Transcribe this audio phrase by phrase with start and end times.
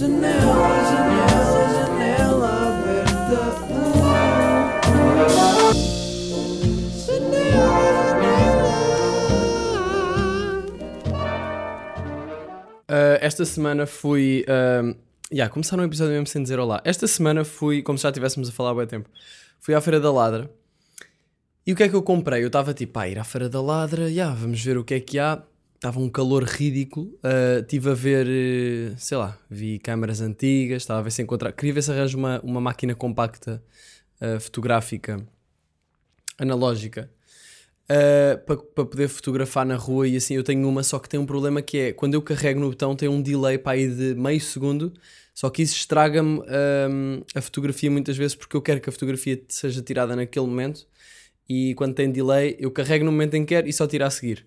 [0.00, 0.32] Janela,
[0.88, 3.40] janela, janela aberta.
[12.88, 14.46] Uh, esta semana fui.
[14.48, 14.96] Uh,
[15.30, 16.80] yeah, começaram o episódio mesmo sem dizer olá.
[16.82, 19.10] Esta semana fui, como se já estivéssemos a falar há bem tempo,
[19.60, 20.50] fui à Feira da Ladra.
[21.66, 22.42] E o que é que eu comprei?
[22.42, 25.00] Eu estava tipo, ah, ir à Feira da Ladra, yeah, vamos ver o que é
[25.00, 25.42] que há.
[25.80, 27.06] Estava um calor ridículo.
[27.24, 31.52] Uh, estive a ver, eh, sei lá, vi câmaras antigas, estava a ver se encontrar.
[31.52, 33.62] Queria ver se arranjo uma, uma máquina compacta
[34.20, 35.26] uh, fotográfica
[36.38, 37.10] analógica
[38.46, 41.26] para pa poder fotografar na rua e assim eu tenho uma, só que tem um
[41.26, 44.40] problema que é quando eu carrego no botão tem um delay para aí de meio
[44.40, 44.92] segundo,
[45.34, 46.40] só que isso estraga-me
[47.34, 50.86] a fotografia muitas vezes porque eu quero que a fotografia seja tirada naquele momento
[51.48, 54.10] e quando tem delay eu carrego no momento em que quero e só tiro a
[54.10, 54.46] seguir.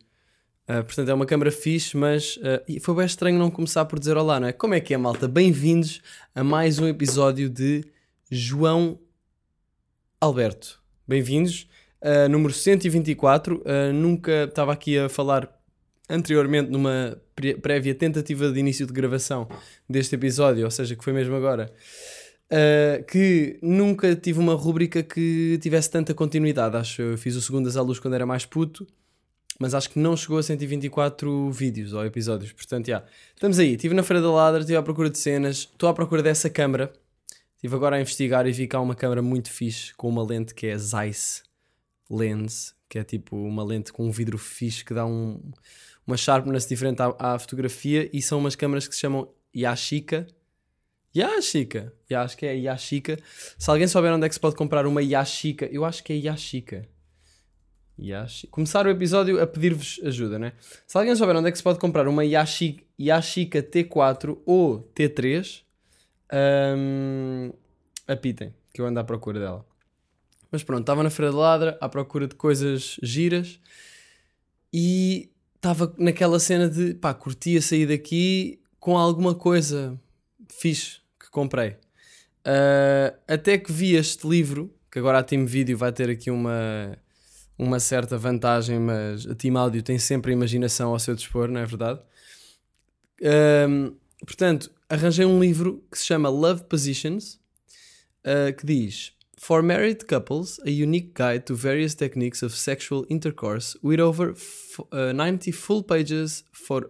[0.63, 4.16] Uh, portanto, é uma câmera fixe, mas uh, foi bem estranho não começar por dizer
[4.16, 4.53] olá, não é?
[4.53, 5.27] Como é que é, malta?
[5.27, 6.02] Bem-vindos
[6.34, 7.84] a mais um episódio de
[8.31, 8.97] João
[10.22, 10.81] Alberto.
[11.06, 11.67] Bem-vindos,
[12.02, 13.58] uh, número 124.
[13.58, 15.53] Uh, nunca estava aqui a falar
[16.09, 17.22] anteriormente numa
[17.61, 19.50] prévia tentativa de início de gravação
[19.89, 21.73] deste episódio, ou seja, que foi mesmo agora.
[22.45, 26.78] Uh, que nunca tive uma rúbrica que tivesse tanta continuidade.
[26.78, 28.88] Acho eu fiz o Segundas à Luz quando era mais puto
[29.59, 32.52] mas acho que não chegou a 124 vídeos ou episódios.
[32.52, 33.04] Portanto, já.
[33.34, 33.73] Estamos aí.
[33.73, 36.92] Estive na Feira da Ladra, estive à procura de cenas, estou à procura dessa câmara.
[37.56, 40.54] Estive agora a investigar e vi que há uma câmara muito fixe com uma lente
[40.54, 41.44] que é Zeiss
[42.09, 45.40] Lens, que é tipo uma lente com um vidro fixe que dá um,
[46.06, 50.28] uma sharpness diferente à, à fotografia e são umas câmaras que se chamam Yashica.
[51.16, 53.20] Yashica, yeah, acho que é Yashica.
[53.58, 56.16] Se alguém souber onde é que se pode comprar uma Yashica, eu acho que é
[56.18, 56.88] Yashica.
[57.99, 58.47] Yashi...
[58.47, 60.53] Começar o episódio a pedir-vos ajuda, né?
[60.88, 62.85] Se alguém souber onde é que se pode comprar uma Yashi...
[63.00, 65.61] Yashica T4 ou T3,
[66.77, 67.52] um...
[68.08, 69.66] apitem, que eu ando à procura dela.
[70.52, 73.59] Mas pronto, estava na Feira de Ladra à procura de coisas giras
[74.72, 80.00] e estava naquela cena de pá, curtia sair daqui com alguma coisa
[80.50, 81.78] fixe que comprei.
[82.45, 86.97] Uh, até que vi este livro, que agora a Team Video vai ter aqui uma
[87.58, 91.62] uma certa vantagem, mas a Team Audio tem sempre a imaginação ao seu dispor, não
[91.62, 92.00] é verdade?
[93.69, 97.40] Um, portanto, arranjei um livro que se chama Love Positions,
[98.25, 103.78] uh, que diz For married couples, a unique guide to various techniques of sexual intercourse
[103.84, 104.34] with over
[104.92, 106.90] uh, 90 full pages for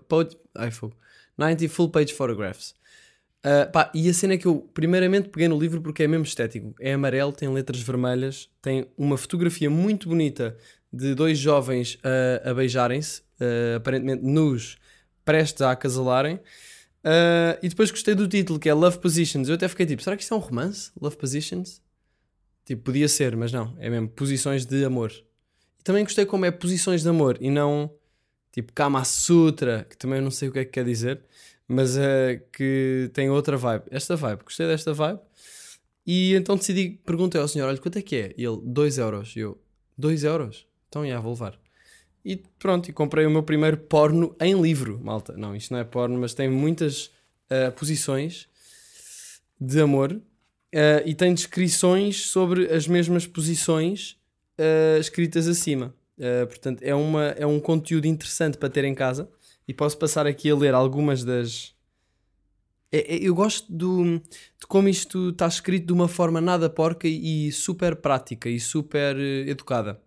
[1.35, 2.75] 90 full page photographs.
[3.45, 6.23] Uh, pá, e a cena é que eu primeiramente peguei no livro porque é mesmo
[6.23, 6.73] estético.
[6.79, 10.55] É amarelo, tem letras vermelhas, tem uma fotografia muito bonita
[10.91, 14.77] de dois jovens uh, a beijarem-se, uh, aparentemente nus,
[15.25, 16.35] prestes a acasalarem.
[16.35, 19.49] Uh, e depois gostei do título que é Love Positions.
[19.49, 20.91] Eu até fiquei tipo, será que isto é um romance?
[21.01, 21.81] Love Positions?
[22.63, 23.75] Tipo, podia ser, mas não.
[23.77, 25.11] É mesmo posições de amor.
[25.77, 27.91] E também gostei como é posições de amor e não
[28.53, 31.19] tipo Kama Sutra, que também não sei o que é que quer dizer
[31.67, 33.85] mas uh, que tem outra vibe.
[33.91, 35.19] Esta vibe, gostei desta vibe.
[36.05, 38.33] E então decidi, perguntei ao senhor: olha, quanto é que é?
[38.37, 39.35] E ele, 2 euros.
[39.35, 39.61] E eu,
[39.97, 40.67] 2 euros?
[40.89, 41.59] Então, já, vou levar.
[42.25, 45.35] E pronto, e comprei o meu primeiro porno em livro, malta.
[45.35, 47.07] Não, isto não é porno, mas tem muitas
[47.49, 48.47] uh, posições
[49.59, 50.21] de amor uh,
[51.05, 54.17] e tem descrições sobre as mesmas posições
[54.57, 55.93] uh, escritas acima.
[56.47, 59.29] portanto, é, uma, é um conteúdo interessante para ter em casa
[59.67, 61.73] e posso passar aqui a ler algumas das.
[62.91, 67.07] É, é, eu gosto do, de como isto está escrito de uma forma nada porca
[67.07, 69.99] e super prática e super uh, educada.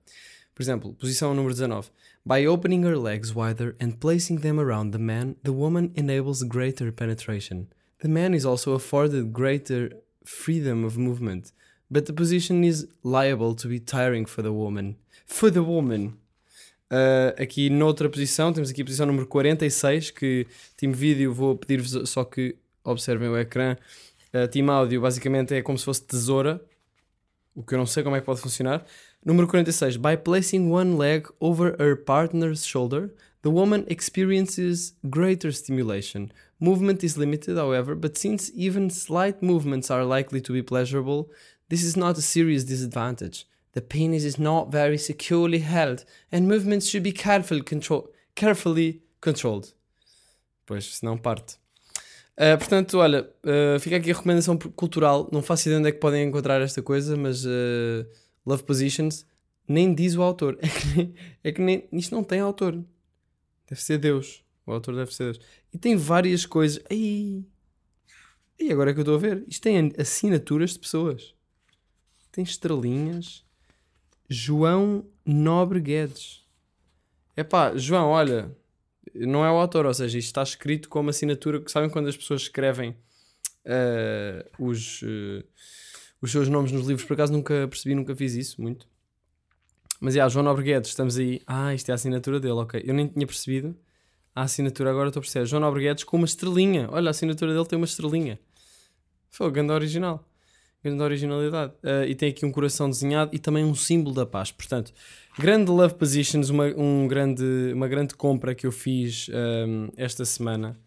[0.55, 1.91] Por exemplo, posição número 19.
[2.25, 6.93] By opening her legs wider and placing them around the man, the woman enables greater
[6.93, 7.69] penetration.
[8.01, 9.91] The man is also afforded greater
[10.25, 11.53] freedom of movement,
[11.91, 14.97] but the position is liable to be tiring for the woman.
[15.25, 16.19] For the woman!
[16.93, 22.09] Uh, aqui noutra posição, temos aqui a posição número 46, que Team Vídeo vou pedir-vos
[22.09, 23.77] só que observem o ecrã.
[24.33, 26.61] Uh, team Áudio basicamente é como se fosse tesoura,
[27.55, 28.85] o que eu não sei como é que pode funcionar.
[29.25, 29.97] Número 46.
[29.97, 33.13] By placing one leg over her partner's shoulder,
[33.43, 36.31] the woman experiences greater stimulation.
[36.61, 41.29] Movement is limited, however, but since even slight movements are likely to be pleasurable,
[41.69, 43.47] this is not a serious disadvantage.
[43.77, 49.75] The penis is not very securely held and movements should be careful control carefully controlled.
[50.65, 51.59] Pois, senão parte.
[52.39, 55.29] Uh, portanto, olha, uh, fica aqui a recomendação cultural.
[55.31, 58.07] Não faço ideia onde é que podem encontrar esta coisa, mas uh,
[58.47, 59.27] Love Positions
[59.69, 60.59] nem diz o autor.
[60.65, 61.15] É que, nem,
[61.45, 62.83] é que nem, isto não tem autor.
[63.69, 64.43] Deve ser Deus.
[64.65, 65.41] O autor deve ser Deus.
[65.71, 66.83] E tem várias coisas.
[66.91, 67.45] Ai,
[68.59, 69.45] E agora é que eu estou a ver.
[69.47, 71.35] Isto tem assinaturas de pessoas.
[72.33, 73.46] Tem estrelinhas.
[74.29, 76.45] João Nobre Guedes.
[77.37, 78.51] Epá, João, olha,
[79.15, 81.63] não é o autor, ou seja, isto está escrito como assinatura.
[81.67, 82.97] Sabem quando as pessoas escrevem
[83.65, 85.45] eh, os, eh,
[86.21, 87.07] os seus nomes nos livros?
[87.07, 88.89] Por acaso nunca percebi, nunca fiz isso muito.
[90.01, 91.41] Mas, já, João Nobre Guedes, estamos aí.
[91.47, 92.83] Ah, isto é a assinatura dele, ok.
[92.85, 93.77] Eu nem tinha percebido
[94.35, 95.47] a assinatura, agora estou a perceber.
[95.47, 96.89] João Nobre Guedes com uma estrelinha.
[96.91, 98.39] Olha, a assinatura dele tem uma estrelinha.
[99.31, 100.26] Foi o original.
[100.87, 101.73] Grande originalidade.
[101.83, 104.53] Ah, e tem aqui um coração desenhado e também um símbolo da paz.
[104.53, 104.93] Portanto,
[105.37, 110.79] grande Love Positions, uma, um grande, uma grande compra que eu fiz ahm, esta semana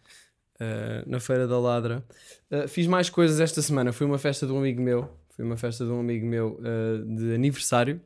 [0.58, 2.02] ah, na Feira da Ladra.
[2.50, 3.92] Ah, fiz mais coisas esta semana.
[3.92, 5.10] Foi uma festa de um amigo meu.
[5.36, 8.00] Foi uma festa de um amigo meu ah, de aniversário.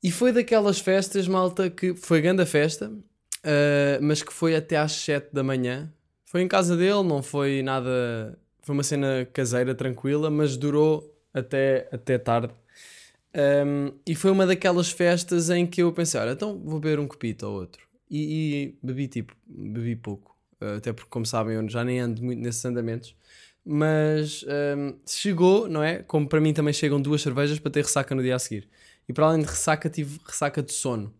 [0.00, 2.88] E foi daquelas festas, malta, que foi grande a festa,
[4.00, 5.92] mas que foi até às 7 da manhã.
[6.24, 8.38] Foi em casa dele, não foi nada.
[8.68, 12.52] Foi uma cena caseira, tranquila, mas durou até, até tarde.
[13.34, 17.08] Um, e foi uma daquelas festas em que eu pensei: olha, então vou beber um
[17.08, 17.80] copito ou outro.
[18.10, 20.36] E, e bebi tipo, bebi pouco.
[20.60, 23.16] Uh, até porque, como sabem, eu já nem ando muito nesses andamentos.
[23.64, 24.44] Mas
[24.76, 26.02] um, chegou, não é?
[26.02, 28.68] Como para mim também chegam duas cervejas para ter ressaca no dia a seguir.
[29.08, 31.14] E para além de ressaca, tive ressaca de sono.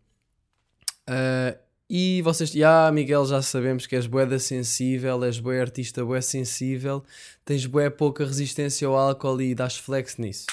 [1.08, 1.58] Uh,
[1.90, 7.02] e vocês, ah, Miguel, já sabemos que és boeda sensível, és boé artista, boé sensível,
[7.44, 10.46] tens boé pouca resistência ao álcool e dás flex nisso.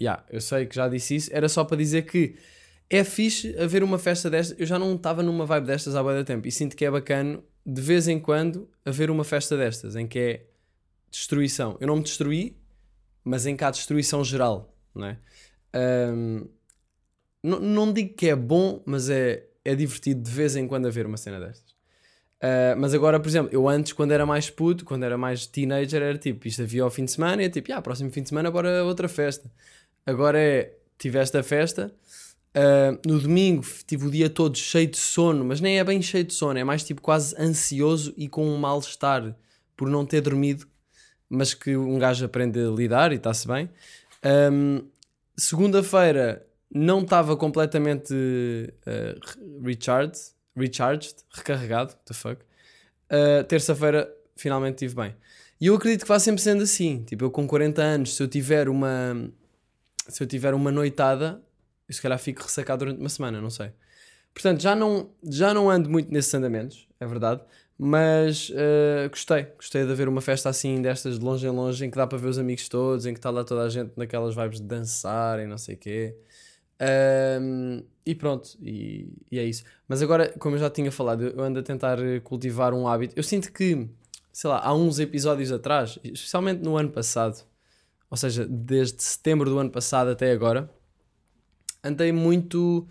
[0.00, 2.36] Ya, eu sei que já disse isso, era só para dizer que
[2.88, 4.58] é fixe haver uma festa destas.
[4.58, 7.40] Eu já não estava numa vibe destas há de tempo e sinto que é bacana
[7.64, 10.46] de vez em quando haver uma festa destas em que é
[11.10, 11.76] destruição.
[11.80, 12.56] Eu não me destruí,
[13.22, 15.18] mas em que há destruição geral, não é?
[15.72, 16.46] Ahm,
[17.42, 21.06] não, não digo que é bom, mas é, é divertido de vez em quando haver
[21.06, 21.72] uma cena destas.
[22.42, 26.02] Ah, mas agora, por exemplo, eu antes, quando era mais puto, quando era mais teenager,
[26.02, 28.28] era tipo, isto havia ao fim de semana e é tipo, ah, próximo fim de
[28.30, 29.48] semana, bora outra festa.
[30.04, 31.94] Agora é, tive esta festa,
[32.54, 36.24] ah, no domingo tive o dia todo cheio de sono, mas nem é bem cheio
[36.24, 39.36] de sono, é mais tipo quase ansioso e com um mal-estar
[39.76, 40.66] por não ter dormido,
[41.30, 43.70] mas que um gajo aprende a lidar e está-se bem.
[44.22, 44.84] Ahm,
[45.34, 50.18] Segunda-feira não estava completamente uh, recharged,
[50.56, 52.42] recharged, recarregado, the fuck.
[53.10, 55.14] Uh, Terça-feira finalmente estive bem.
[55.60, 57.04] E eu acredito que vai sempre sendo assim.
[57.04, 59.30] Tipo, eu com 40 anos, se eu tiver uma
[60.08, 61.40] se eu tiver uma noitada,
[61.88, 63.70] eu se calhar fico ressacado durante uma semana, não sei.
[64.34, 67.42] Portanto, já não, já não ando muito nesses andamentos, é verdade.
[67.78, 71.90] Mas uh, gostei, gostei de haver uma festa assim destas de longe em longe em
[71.90, 74.34] que dá para ver os amigos todos, em que está lá toda a gente naquelas
[74.34, 76.16] vibes de dançar e não sei o quê.
[76.82, 79.62] Ahm, e pronto, e, e é isso.
[79.86, 83.14] Mas agora, como eu já tinha falado, eu ando a tentar eh, cultivar um hábito.
[83.16, 83.88] Eu sinto que,
[84.32, 87.44] sei lá, há uns episódios atrás, especialmente no ano passado,
[88.10, 90.68] ou seja, desde setembro do ano passado até agora,
[91.84, 92.88] andei muito.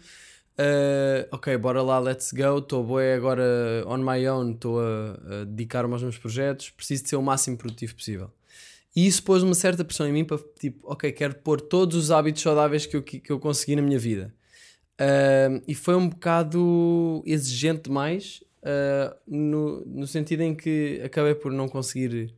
[0.58, 2.60] Uh, ok, bora lá, let's go.
[2.60, 3.44] Estou boé agora
[3.88, 6.70] on my own, estou a, a dedicar-me aos meus projetos.
[6.70, 8.32] Preciso de ser o máximo produtivo possível.
[8.96, 12.12] E isso pôs uma certa pressão em mim para tipo, ok, quero pôr todos os
[12.12, 14.34] hábitos saudáveis que eu, que, eu consegui na minha vida.
[15.00, 21.52] Uh, e foi um bocado exigente demais, uh, no, no sentido em que acabei por
[21.52, 22.36] não conseguir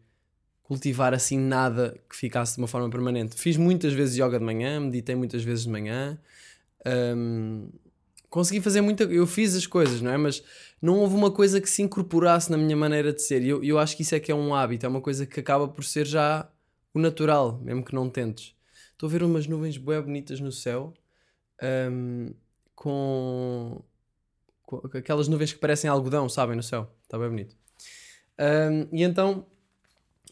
[0.61, 3.35] cultivar assim nada que ficasse de uma forma permanente.
[3.35, 6.17] Fiz muitas vezes yoga de manhã, meditei muitas vezes de manhã.
[6.85, 7.69] Um,
[8.29, 10.43] consegui fazer muita eu fiz as coisas não é mas
[10.83, 13.41] não houve uma coisa que se incorporasse na minha maneira de ser.
[13.41, 15.39] E eu, eu acho que isso é que é um hábito é uma coisa que
[15.39, 16.45] acaba por ser já
[16.93, 18.53] o natural mesmo que não tentes.
[18.91, 20.93] Estou a ver umas nuvens bem bonitas no céu
[21.89, 22.33] hum,
[22.75, 23.81] com,
[24.63, 26.93] com aquelas nuvens que parecem algodão sabem no céu.
[27.03, 27.55] Está bem bonito.
[28.37, 29.45] Hum, e então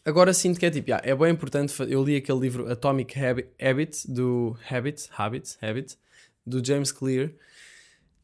[0.04, 3.48] agora sinto que é tipo yeah, é bem importante eu li aquele livro Atomic Habi-
[3.58, 5.96] Habit do Habit Habit Habit
[6.46, 7.30] do James Clear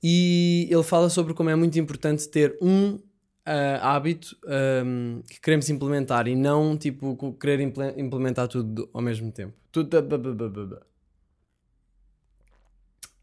[0.02, 2.99] e ele fala sobre como é muito importante ter um
[3.45, 9.33] ah, hábito ahm, que queremos implementar e não tipo querer imple- implementar tudo ao mesmo
[9.33, 9.55] tempo.
[9.73, 9.99] Tudo.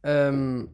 [0.04, 0.68] Ahm,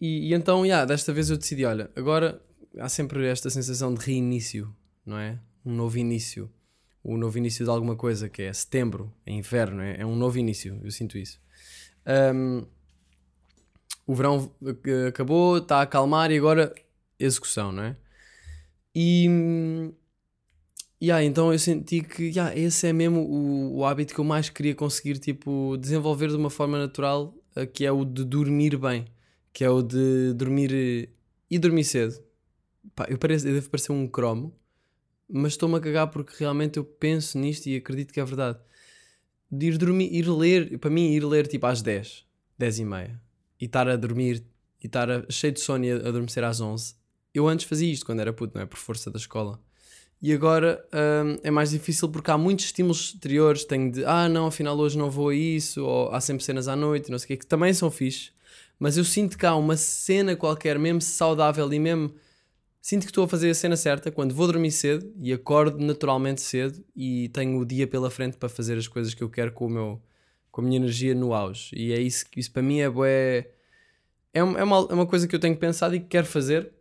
[0.00, 2.42] e, e então, yeah, desta vez eu decidi: olha, agora
[2.78, 5.38] há sempre esta sensação de reinício, não é?
[5.64, 6.50] Um novo início.
[7.02, 10.38] O novo início de alguma coisa que é setembro, é inverno, é, é um novo
[10.38, 11.40] início, eu sinto isso.
[12.04, 12.66] Ahm,
[14.06, 14.50] o verão
[15.08, 16.72] acabou, está a acalmar e agora
[17.18, 17.96] execução, não é?
[18.94, 19.28] E
[21.02, 24.48] yeah, então eu senti que yeah, esse é mesmo o, o hábito que eu mais
[24.48, 29.06] queria conseguir tipo, desenvolver de uma forma natural, eh, que é o de dormir bem,
[29.52, 31.08] que é o de dormir eh,
[31.50, 32.22] e dormir cedo.
[32.94, 34.54] Pá, eu, pareço, eu devo parecer um cromo,
[35.28, 38.58] mas estou-me a cagar porque realmente eu penso nisto e acredito que é verdade.
[39.50, 42.24] De ir dormir, ir ler, para mim, ir ler tipo às 10,
[42.58, 43.25] 10 e meia
[43.60, 44.44] e estar a dormir
[44.82, 46.94] e estar cheio de sono e a adormecer às 11.
[47.34, 48.66] Eu antes fazia isto quando era puto, não é?
[48.66, 49.60] Por força da escola.
[50.20, 53.64] E agora hum, é mais difícil porque há muitos estímulos exteriores.
[53.64, 56.74] Tenho de, ah, não, afinal hoje não vou a isso, ou há sempre cenas à
[56.74, 58.30] noite, não sei o quê, que também são fixe.
[58.78, 62.14] Mas eu sinto que há uma cena qualquer, mesmo saudável e mesmo.
[62.80, 66.40] Sinto que estou a fazer a cena certa quando vou dormir cedo e acordo naturalmente
[66.40, 69.66] cedo e tenho o dia pela frente para fazer as coisas que eu quero com,
[69.66, 70.02] o meu,
[70.56, 71.70] com a minha energia no auge.
[71.76, 73.50] E é isso que isso para mim é bué.
[74.32, 74.56] É, é, uma,
[74.88, 76.72] é uma coisa que eu tenho pensado e que quero fazer.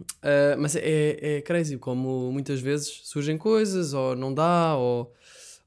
[0.00, 5.12] Uh, mas é, é crazy como muitas vezes surgem coisas ou não dá ou,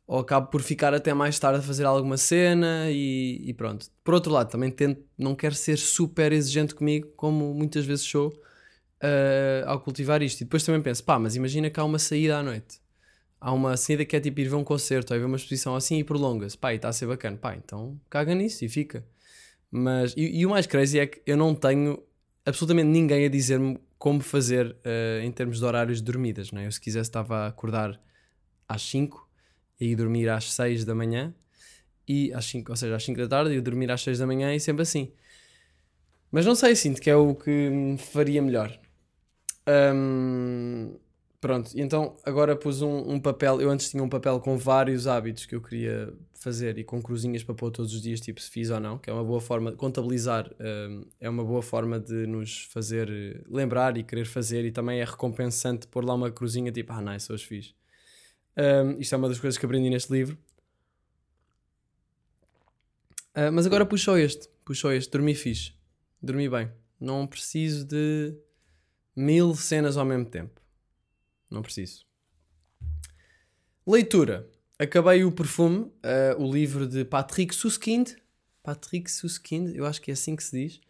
[0.06, 3.88] ou acabo por ficar até mais tarde a fazer alguma cena e, e pronto.
[4.04, 8.28] Por outro lado, também tento, não quero ser super exigente comigo como muitas vezes sou
[8.28, 10.42] uh, ao cultivar isto.
[10.42, 12.81] E depois também penso, pá, mas imagina que há uma saída à noite.
[13.42, 15.98] Há uma saída que é tipo ir ver um concerto ou ver uma exposição assim
[15.98, 16.58] e prolonga-se.
[16.58, 17.36] Pá, e está a ser bacana.
[17.36, 19.04] Pá, então caga nisso e fica.
[19.72, 22.02] Mas, e, e o mais crazy é que eu não tenho
[22.46, 26.52] absolutamente ninguém a dizer-me como fazer eh, em termos de horários de dormidas.
[26.52, 26.68] Não é?
[26.68, 28.00] Eu, se quisesse, estava a acordar
[28.68, 29.28] às 5
[29.80, 31.34] e ir dormir às 6 da manhã,
[32.08, 34.28] e às 5, ou seja, às 5 da tarde, e ir dormir às 6 da
[34.28, 35.12] manhã, e sempre assim.
[36.32, 38.80] Mas não sei, sinto que é o que me faria melhor.
[39.66, 40.96] Ahm,
[41.42, 43.60] pronto, então agora pus um, um papel.
[43.60, 47.44] Eu antes tinha um papel com vários hábitos que eu queria fazer e com cruzinhas
[47.44, 49.72] para pôr todos os dias, tipo se fiz ou não, que é uma boa forma
[49.72, 54.64] de contabilizar, ahm, é uma boa forma de nos fazer eh, lembrar e querer fazer,
[54.66, 57.76] e também é recompensante pôr lá uma cruzinha tipo, ah, nice, hoje fiz.
[58.56, 60.38] Ahm, isto é uma das coisas que aprendi neste livro.
[63.34, 65.74] Ah, mas agora puxou este, puxou este, dormi fixe,
[66.22, 66.72] dormi bem.
[67.00, 68.36] Não preciso de
[69.16, 70.61] mil cenas ao mesmo tempo.
[71.52, 72.06] Não preciso.
[73.86, 74.50] Leitura.
[74.80, 78.14] Acabei o Perfume, ah, o livro de Patrick Suskind.
[78.64, 80.82] Patrick Suskind, eu acho que é assim que se diz.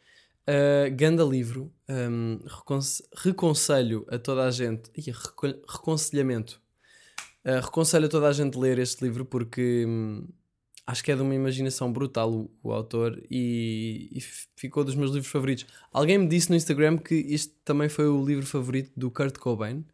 [0.42, 1.72] Uh, ganda livro.
[1.90, 4.90] Um, reconse- reconselho a toda a gente.
[4.98, 6.62] Ih, reco- reconselhamento.
[7.46, 10.28] Uh, reconselho a toda a gente ler este livro porque hum,
[10.86, 14.20] acho que é de uma imaginação brutal o, o autor e, e
[14.56, 15.66] ficou dos meus livros favoritos.
[15.94, 19.86] Alguém me disse no Instagram que este também foi o livro favorito do Kurt Cobain.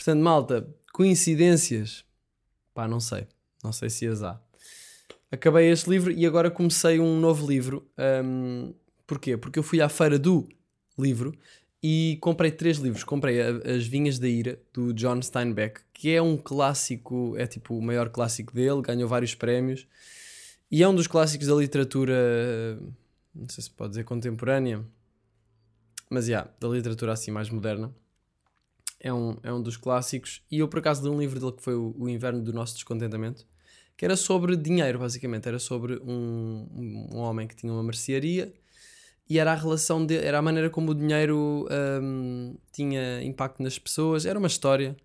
[0.00, 2.06] Portanto, malta, coincidências?
[2.72, 3.28] Pá, não sei.
[3.62, 4.40] Não sei se as há.
[5.30, 7.86] Acabei este livro e agora comecei um novo livro.
[8.24, 8.72] Hum,
[9.06, 9.36] porquê?
[9.36, 10.48] Porque eu fui à feira do
[10.98, 11.34] livro
[11.82, 13.04] e comprei três livros.
[13.04, 17.82] Comprei As Vinhas da Ira, do John Steinbeck, que é um clássico, é tipo o
[17.82, 19.86] maior clássico dele, ganhou vários prémios.
[20.70, 22.80] E é um dos clássicos da literatura,
[23.34, 24.82] não sei se pode dizer contemporânea,
[26.08, 27.94] mas já, da literatura assim mais moderna.
[29.00, 30.42] É um, é um dos clássicos.
[30.50, 33.46] E eu por acaso li um livro dele que foi o, Inverno do Nosso Descontentamento,
[33.96, 35.48] que era sobre dinheiro, basicamente.
[35.48, 38.52] Era sobre um, um homem que tinha uma mercearia
[39.30, 41.68] e era a relação de, era a maneira como o dinheiro
[42.02, 44.26] hum, tinha impacto nas pessoas.
[44.26, 44.96] Era uma história.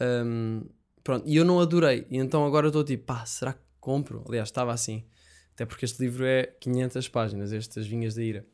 [0.00, 0.64] hum,
[1.04, 2.04] pronto, e eu não adorei.
[2.10, 4.24] E então agora estou tipo, pá, será que compro?
[4.26, 5.04] Aliás, estava assim.
[5.54, 8.44] Até porque este livro é 500 páginas, estas Vinhas da Ira.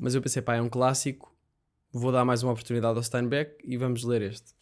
[0.00, 1.32] Mas eu pensei, pá, é um clássico.
[1.92, 4.54] Vou dar mais uma oportunidade ao Steinbeck e vamos ler este.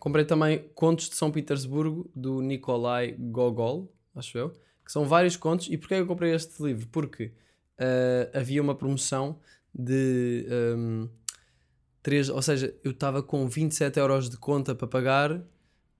[0.00, 4.50] Comprei também Contos de São Petersburgo, do Nikolai Gogol, acho eu,
[4.84, 5.68] que são vários contos.
[5.70, 6.88] E porquê eu comprei este livro?
[6.88, 7.32] Porque
[7.78, 9.38] ah, havia uma promoção
[9.72, 11.08] de hum,
[12.02, 15.40] três, ou seja, eu estava com 27 euros de conta para pagar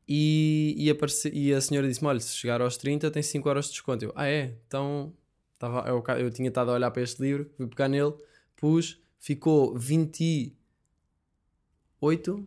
[0.09, 3.67] e, e, aparece, e a senhora disse-me: Olha, se chegar aos 30, tem 5 euros
[3.67, 4.05] de desconto.
[4.05, 4.57] Eu, ah, é?
[4.67, 5.13] Então
[5.55, 8.13] estava, eu, eu tinha estado a olhar para este livro, fui pegar nele,
[8.57, 12.47] pus, ficou 28.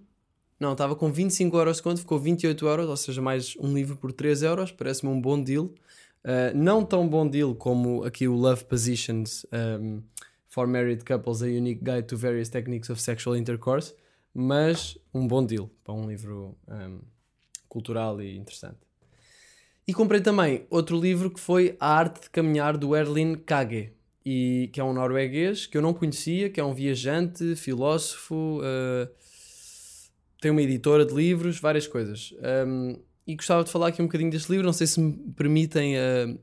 [0.60, 3.98] Não, estava com 25 euros de conto, ficou 28 euros, ou seja, mais um livro
[3.98, 5.72] por 3 euros, parece-me um bom deal.
[6.24, 9.44] Uh, não tão bom deal como aqui o Love Positions
[9.82, 10.04] um,
[10.48, 13.96] for Married Couples, a Unique Guide to Various Techniques of Sexual Intercourse,
[14.32, 17.00] mas um bom deal para um livro um,
[17.68, 18.78] cultural e interessante.
[19.88, 23.97] E comprei também outro livro que foi A Arte de Caminhar do Erlin Kage,
[24.30, 29.10] e, que é um norueguês que eu não conhecia, que é um viajante, filósofo, uh,
[30.42, 32.34] tem uma editora de livros, várias coisas.
[32.68, 34.66] Um, e gostava de falar aqui um bocadinho deste livro.
[34.66, 35.96] Não sei se me permitem.
[35.96, 36.40] Uh,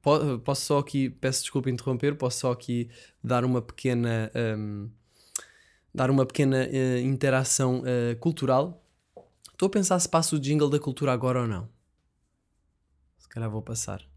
[0.00, 2.88] po- posso só aqui, peço desculpa interromper, posso só aqui
[3.22, 4.32] dar uma pequena.
[4.58, 4.90] um,
[5.94, 8.82] dar uma pequena uh, interação uh, cultural.
[9.52, 11.68] Estou a pensar se passo o jingle da cultura agora ou não.
[13.18, 14.11] Se calhar vou passar.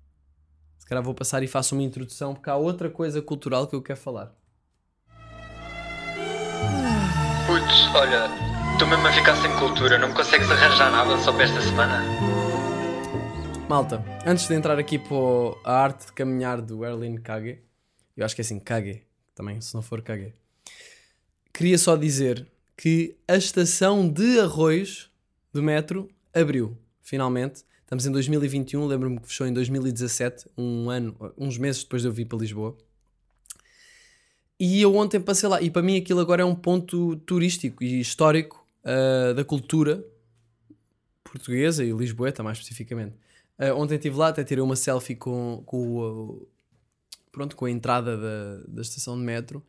[0.86, 3.82] Se calhar vou passar e faço uma introdução, porque há outra coisa cultural que eu
[3.82, 4.32] quero falar.
[7.48, 8.30] Putz, olha,
[8.76, 12.04] Estou mesmo a ficar sem cultura, não me consegues arranjar nada só para esta semana?
[13.70, 15.16] Malta, antes de entrar aqui para
[15.64, 17.60] a arte de caminhar do Erlin Kage,
[18.18, 20.34] eu acho que é assim, Kage, também, se não for Kage,
[21.54, 25.10] queria só dizer que a estação de arroz
[25.54, 27.64] do metro abriu, finalmente.
[27.86, 32.12] Estamos em 2021, lembro-me que fechou em 2017, um ano, uns meses depois de eu
[32.12, 32.76] vir para Lisboa.
[34.60, 38.00] E eu ontem passei lá, e para mim aquilo agora é um ponto turístico e
[38.00, 40.04] histórico uh, da cultura
[41.24, 43.14] portuguesa e lisboeta, mais especificamente.
[43.60, 46.42] Uh, ontem estive lá, até tirei uma selfie com, com,
[47.32, 49.64] pronto, com a entrada da, da estação de metro.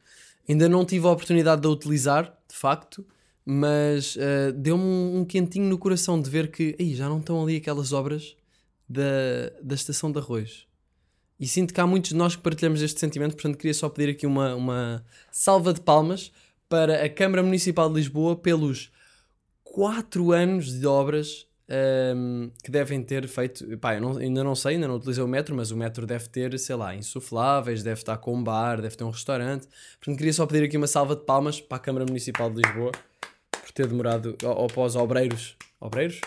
[0.49, 3.07] Ainda não tive a oportunidade de a utilizar, de facto,
[3.49, 7.41] mas uh, deu-me um, um, quentinho no coração de ver que aí já não estão
[7.41, 8.37] ali aquelas obras
[8.89, 9.03] da,
[9.63, 10.67] da estação de arroz.
[11.39, 14.11] E sinto que há muitos de nós que partilhamos este sentimento, portanto queria só pedir
[14.11, 16.33] aqui uma, uma salva de palmas
[16.69, 18.91] para a Câmara Municipal de Lisboa pelos
[19.63, 23.79] 4 anos de obras um, ehm, que devem ter feito.
[23.79, 26.29] Pá, eu não, ainda não sei, ainda não utilizei o metro, mas o metro deve
[26.29, 29.69] ter, sei lá, insufláveis, deve estar com um bar, deve ter um restaurante.
[30.01, 32.91] Portanto, queria só pedir aqui uma salva de palmas para a Câmara Municipal de Lisboa
[33.77, 36.23] ter demorado, ou, para os obreiros, obreiros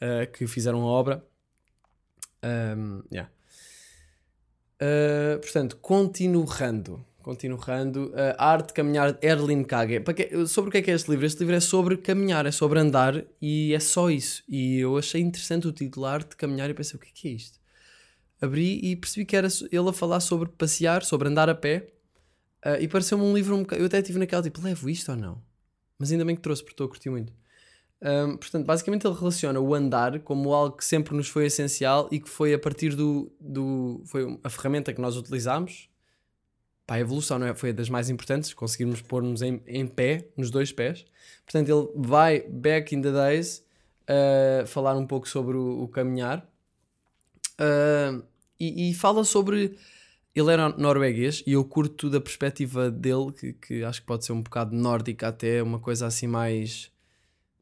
[0.00, 1.24] uh, que fizeram a obra.
[2.42, 3.30] Um, yeah.
[4.80, 7.04] Uh, portanto, continuando.
[7.18, 10.00] Continuando, uh, Arte de Caminhar Erlin Kage.
[10.00, 11.26] Que, sobre o que é que é este livro?
[11.26, 14.42] Este livro é sobre caminhar, é sobre andar e é só isso.
[14.48, 17.28] E eu achei interessante o título Arte de Caminhar e pensei, o que é que
[17.28, 17.58] é isto?
[18.40, 21.90] Abri e percebi que era ele a falar sobre passear, sobre andar a pé.
[22.64, 23.82] Uh, e pareceu-me um livro um bocado.
[23.82, 25.53] Eu até tive naquela tipo, levo isto ou não?
[26.04, 27.32] Mas ainda bem que trouxe, porque estou a curtir muito.
[28.02, 32.20] Um, portanto, basicamente ele relaciona o andar como algo que sempre nos foi essencial e
[32.20, 33.32] que foi a partir do.
[33.40, 35.88] do foi a ferramenta que nós utilizámos.
[36.86, 37.54] Para a evolução não é?
[37.54, 41.06] foi das mais importantes, conseguirmos pôr-nos em, em pé, nos dois pés.
[41.46, 43.64] Portanto, ele vai back in the days
[44.02, 46.46] uh, falar um pouco sobre o, o caminhar
[47.58, 48.22] uh,
[48.60, 49.78] e, e, fala sobre.
[50.34, 54.32] Ele era norueguês e eu curto da perspectiva dele, que, que acho que pode ser
[54.32, 56.92] um bocado nórdica, até uma coisa assim mais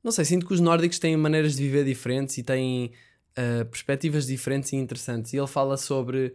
[0.03, 2.93] não sei, sinto que os nórdicos têm maneiras de viver diferentes e têm
[3.39, 5.33] uh, perspectivas diferentes e interessantes.
[5.33, 6.35] E ele fala sobre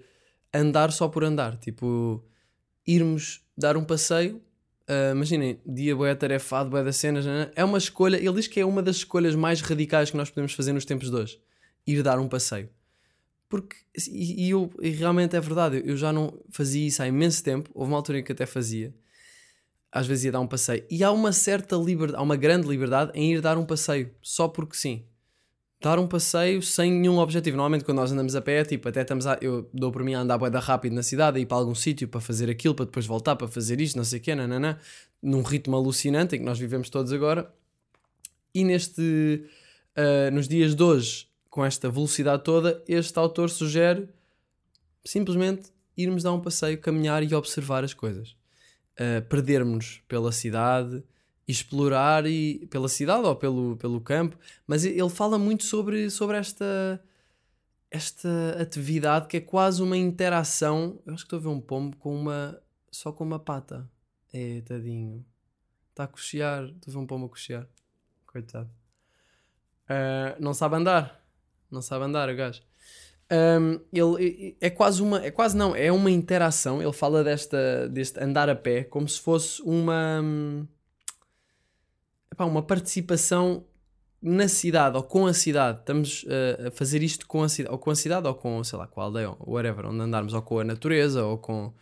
[0.54, 2.23] andar só por andar, tipo,
[2.86, 4.41] irmos dar um passeio.
[4.89, 8.15] Uh, imaginem, dia boé tarefado, boé das cenas, é uma escolha.
[8.15, 11.10] Ele diz que é uma das escolhas mais radicais que nós podemos fazer nos tempos
[11.10, 11.41] de hoje:
[11.86, 12.69] ir dar um passeio.
[13.49, 13.75] Porque,
[14.10, 17.69] e, e eu, e realmente é verdade, eu já não fazia isso há imenso tempo.
[17.73, 18.93] Houve uma altura em que até fazia
[19.91, 20.83] às vezes ia dar um passeio.
[20.89, 24.47] E há uma certa liberdade, há uma grande liberdade em ir dar um passeio, só
[24.47, 25.03] porque sim.
[25.79, 27.55] Dar um passeio sem nenhum objetivo.
[27.55, 29.38] Normalmente, quando nós andamos a pé, tipo, até estamos a.
[29.39, 32.07] Eu dou por mim a andar boeda rápido na cidade, a ir para algum sítio
[32.07, 34.77] para fazer aquilo, para depois voltar para fazer isto, não sei o quê, nananã,
[35.21, 37.51] num ritmo alucinante em que nós vivemos todos agora.
[38.53, 39.43] E neste.
[39.95, 41.27] Uh, nos dias de hoje,
[41.58, 44.08] com esta velocidade toda, este autor sugere
[45.04, 48.38] simplesmente irmos dar um passeio, caminhar e observar as coisas
[48.93, 51.04] uh, perdermos pela cidade,
[51.48, 57.04] explorar e, pela cidade ou pelo, pelo campo, mas ele fala muito sobre, sobre esta,
[57.89, 61.02] esta atividade que é quase uma interação.
[61.08, 63.89] Eu acho que estou a ver um pombo com uma, só com uma pata.
[64.32, 65.26] É, tadinho.
[65.89, 66.65] Está a cochear.
[66.65, 67.67] Estou a ver um pombo a cochear.
[68.28, 68.70] Coitado.
[69.89, 71.27] Uh, não sabe andar.
[71.71, 72.62] Não sabe andar, o gajo.
[73.30, 76.82] Um, ele é quase uma, é quase não, é uma interação.
[76.82, 80.23] Ele fala desta, deste andar a pé como se fosse uma,
[82.32, 83.65] epá, uma participação
[84.21, 85.80] na cidade ou com a cidade.
[85.80, 88.80] Estamos uh, a fazer isto com a cidade, ou com a cidade ou com, sei
[88.80, 91.73] lá, com a aldeia, ou whatever, onde andarmos, ou com a natureza, ou com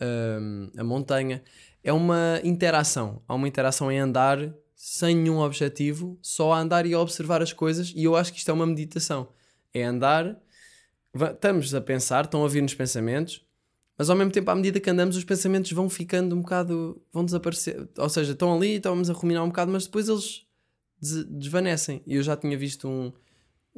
[0.00, 1.42] um, a montanha.
[1.82, 3.22] É uma interação.
[3.28, 4.38] Há uma interação em andar
[4.86, 7.90] sem nenhum objetivo, só a andar e a observar as coisas.
[7.96, 9.28] E eu acho que isto é uma meditação.
[9.72, 10.38] É andar
[11.14, 13.42] estamos a pensar, estão a vir nos pensamentos,
[13.96, 17.24] mas ao mesmo tempo, à medida que andamos, os pensamentos vão ficando um bocado, vão
[17.24, 17.88] desaparecer.
[17.96, 20.44] Ou seja, estão ali, estamos a ruminar um bocado, mas depois eles
[21.28, 22.02] desvanecem.
[22.06, 23.10] E eu já tinha visto um.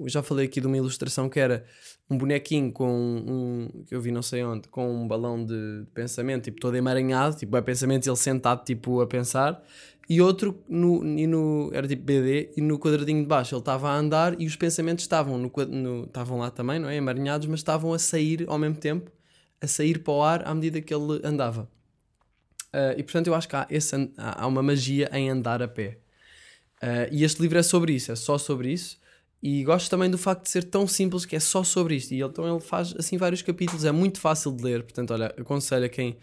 [0.07, 1.65] Já falei aqui de uma ilustração que era
[2.11, 3.85] um bonequinho com um.
[3.85, 7.37] que eu vi não sei onde, com um balão de, de pensamento, tipo todo emaranhado,
[7.37, 9.63] tipo, é pensamento ele sentado, tipo, a pensar,
[10.09, 13.91] e outro no, e no, era tipo BD e no quadradinho de baixo ele estava
[13.91, 16.97] a andar e os pensamentos estavam no, no, estavam lá também, não é?
[16.97, 19.11] Emaranhados, mas estavam a sair ao mesmo tempo,
[19.61, 21.69] a sair para o ar à medida que ele andava.
[22.69, 25.99] Uh, e portanto eu acho que há, esse, há uma magia em andar a pé.
[26.83, 28.99] Uh, e este livro é sobre isso, é só sobre isso.
[29.43, 32.13] E gosto também do facto de ser tão simples que é só sobre isto.
[32.13, 34.83] E então ele faz assim vários capítulos, é muito fácil de ler.
[34.83, 36.17] Portanto, olha, aconselho a quem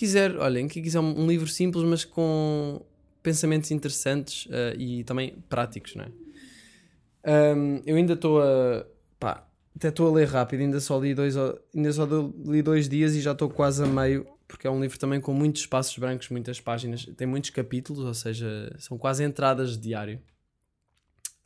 [0.00, 2.80] quiser, olhem, quem quiser um, livro simples, mas com,
[3.22, 7.54] pensamentos interessantes uh, e também práticos, não é?
[7.54, 8.86] Um, eu ainda estou a.
[9.18, 12.08] pá, até estou a ler rápido, ainda só li dois, ainda só
[12.46, 15.34] li dois dias e já estou quase a meio, porque é um livro também com
[15.34, 20.18] muitos espaços brancos, muitas páginas, tem muitos capítulos, ou seja, são quase entradas de diário.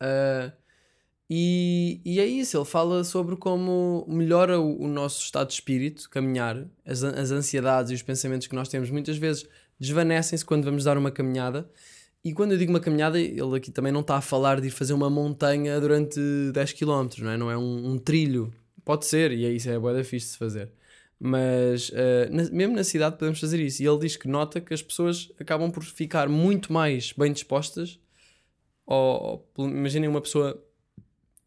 [0.01, 0.49] Uh,
[1.29, 6.07] e, e é isso, ele fala sobre como melhora o, o nosso estado de espírito,
[6.09, 9.47] caminhar, as, as ansiedades e os pensamentos que nós temos muitas vezes
[9.79, 11.69] desvanecem-se quando vamos dar uma caminhada.
[12.23, 14.71] E quando eu digo uma caminhada, ele aqui também não está a falar de ir
[14.71, 16.19] fazer uma montanha durante
[16.53, 17.37] 10 km, não é?
[17.37, 18.53] Não é um, um trilho.
[18.83, 20.71] Pode ser, e é isso, é boa fixe de se fazer.
[21.19, 21.93] Mas uh,
[22.31, 23.81] na, mesmo na cidade podemos fazer isso.
[23.81, 27.99] E ele diz que nota que as pessoas acabam por ficar muito mais bem dispostas.
[28.85, 30.59] Ou, ou imaginem uma pessoa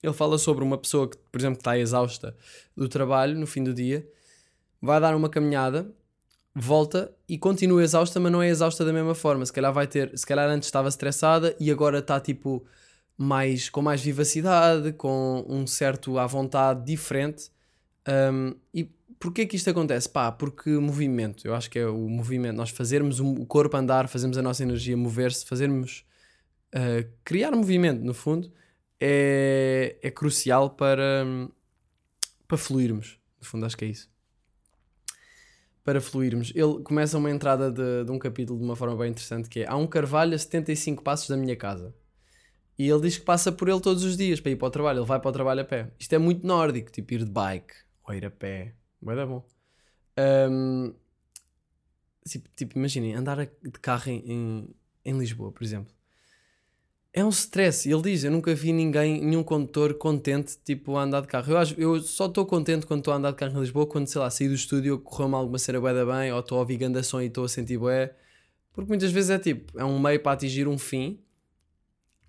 [0.03, 2.37] ele fala sobre uma pessoa que, por exemplo, está exausta
[2.77, 4.07] do trabalho no fim do dia,
[4.81, 5.91] vai dar uma caminhada,
[6.55, 9.45] volta e continua exausta, mas não é exausta da mesma forma.
[9.45, 12.65] Se calhar vai ter, se calhar antes estava estressada e agora está tipo
[13.17, 17.51] mais com mais vivacidade, com um certo à vontade diferente.
[18.33, 18.85] Um, e
[19.19, 20.09] porquê que isto acontece?
[20.09, 24.39] Pá, porque movimento, eu acho que é o movimento, nós fazermos o corpo andar, fazermos
[24.39, 26.05] a nossa energia mover-se, fazermos
[26.75, 28.53] uh, criar movimento no fundo
[29.01, 31.25] é, é crucial para,
[32.47, 33.19] para fluirmos.
[33.41, 34.11] No fundo, acho que é isso.
[35.85, 36.53] Para fluirmos.
[36.55, 39.69] Ele começa uma entrada de, de um capítulo de uma forma bem interessante que é
[39.69, 41.95] Há um carvalho a 75 passos da minha casa.
[42.79, 44.99] E ele diz que passa por ele todos os dias para ir para o trabalho.
[45.01, 45.91] Ele vai para o trabalho a pé.
[45.99, 48.75] Isto é muito nórdico, tipo ir de bike ou ir a pé.
[49.01, 49.45] Vai dar bom.
[50.51, 50.95] Um,
[52.29, 55.98] tipo, tipo imaginem, andar de carro em, em, em Lisboa, por exemplo
[57.13, 57.89] é um stress.
[57.91, 61.53] Ele diz: Eu nunca vi ninguém, nenhum condutor contente, tipo, a andar de carro.
[61.53, 64.07] Eu, acho, eu só estou contente quando estou a andar de carro em Lisboa, quando,
[64.07, 66.77] sei lá, saí do estúdio, correu-me alguma cena bué da bem, ou estou a ouvir
[66.77, 68.15] gandação e estou a sentir bué.
[68.73, 71.19] Porque muitas vezes é tipo, é um meio para atingir um fim,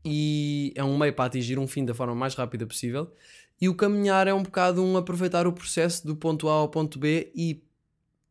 [0.04, 3.12] e é um meio para atingir um fim da forma mais rápida possível.
[3.62, 6.98] E o caminhar é um bocado um aproveitar o processo do ponto A ao ponto
[6.98, 7.62] B, e,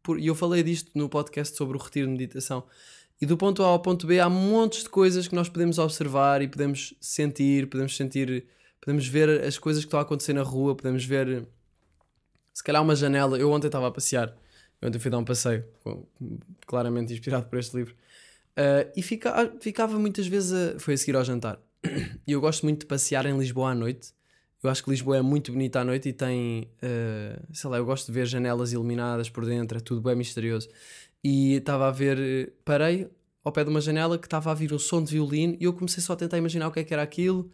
[0.03, 2.65] por, e eu falei disto no podcast sobre o retiro de meditação
[3.21, 6.41] e do ponto A ao ponto B há montes de coisas que nós podemos observar
[6.41, 8.47] e podemos sentir, podemos sentir,
[8.81, 11.47] podemos ver as coisas que estão a acontecer na rua, podemos ver
[12.55, 13.37] se calhar uma janela.
[13.37, 14.37] Eu ontem estava a passear,
[14.81, 15.65] eu ontem fui dar um passeio,
[16.65, 17.95] claramente inspirado por este livro,
[18.57, 21.61] uh, e fica, ficava muitas vezes a, foi a seguir ao jantar.
[22.27, 24.13] E eu gosto muito de passear em Lisboa à noite.
[24.63, 27.87] Eu acho que Lisboa é muito bonita à noite e tem, uh, sei lá, eu
[27.87, 30.69] gosto de ver janelas iluminadas por dentro, é tudo bem misterioso
[31.23, 33.09] e estava a ver, parei
[33.45, 35.73] ao pé de uma janela que estava a vir um som de violino e eu
[35.73, 37.51] comecei só a tentar imaginar o que é que era aquilo.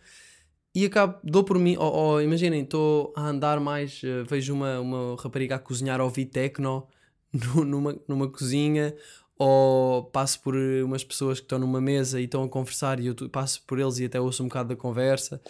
[0.75, 5.17] E acabo, dou por mim, ou imaginem, estou a andar mais, uh, vejo uma, uma
[5.17, 6.89] rapariga a cozinhar ao ouvir techno
[7.33, 8.95] numa, numa cozinha
[9.39, 13.15] ou passo por umas pessoas que estão numa mesa e estão a conversar e eu
[13.31, 15.41] passo por eles e até ouço um bocado da conversa.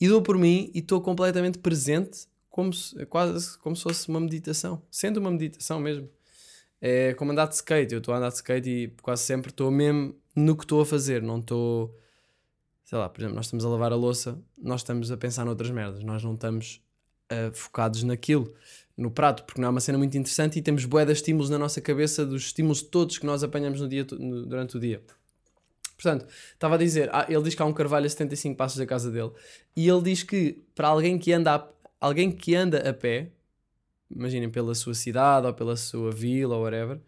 [0.00, 4.20] E dou por mim e estou completamente presente como se, quase como se fosse uma
[4.20, 6.08] meditação, sendo uma meditação mesmo
[6.80, 7.92] é como andar de skate.
[7.92, 10.86] Eu estou a andar de skate e quase sempre estou mesmo no que estou a
[10.86, 11.22] fazer.
[11.22, 11.96] Não estou.
[12.84, 15.70] Sei lá, por exemplo, nós estamos a lavar a louça, nós estamos a pensar noutras
[15.70, 16.02] merdas.
[16.02, 16.82] Nós não estamos
[17.30, 18.54] uh, focados naquilo,
[18.96, 21.58] no prato, porque não é uma cena muito interessante e temos bué de estímulos na
[21.58, 25.02] nossa cabeça dos estímulos todos que nós apanhamos no dia, no, durante o dia.
[25.94, 28.86] Portanto, estava a dizer, ah, ele diz que há um carvalho a 75 passos da
[28.86, 29.32] casa dele
[29.74, 31.68] e ele diz que para alguém que anda a,
[32.00, 33.32] alguém que anda a pé,
[34.10, 37.00] imaginem, pela sua cidade ou pela sua vila ou whatever,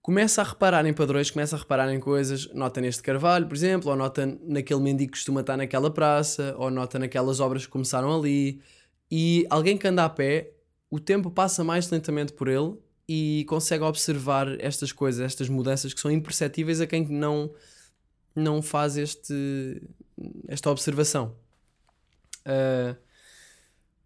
[0.00, 3.90] começa a reparar em padrões, começa a reparar em coisas, nota neste carvalho, por exemplo,
[3.90, 8.18] ou nota naquele mendigo que costuma estar naquela praça, ou nota naquelas obras que começaram
[8.18, 8.60] ali,
[9.10, 10.52] e alguém que anda a pé,
[10.90, 12.74] o tempo passa mais lentamente por ele
[13.08, 17.52] e consegue observar estas coisas, estas mudanças que são imperceptíveis a quem não,
[18.34, 19.82] não faz este,
[20.48, 21.36] esta observação.
[22.40, 22.96] Uh,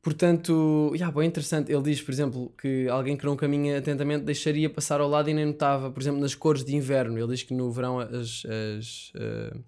[0.06, 1.72] Portanto, yeah, bem interessante.
[1.72, 5.34] Ele diz, por exemplo, que alguém que não caminha atentamente deixaria passar ao lado e
[5.34, 7.18] nem notava, por exemplo, nas cores de inverno.
[7.18, 9.64] Ele diz que no verão as, as, uh,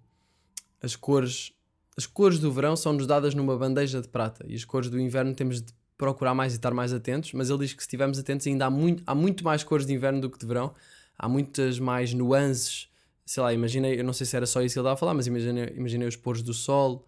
[0.80, 1.50] as cores
[1.96, 5.34] as cores do verão são-nos dadas numa bandeja de prata e as cores do inverno
[5.34, 7.32] temos de procurar mais e estar mais atentos.
[7.32, 9.92] Mas ele diz que se estivermos atentos, ainda há muito, há muito mais cores de
[9.92, 10.72] inverno do que de verão,
[11.18, 12.88] há muitas mais nuances.
[13.26, 15.14] Sei lá, imaginei, eu não sei se era só isso que ele estava a falar,
[15.14, 17.04] mas imaginei, imaginei os pôres do sol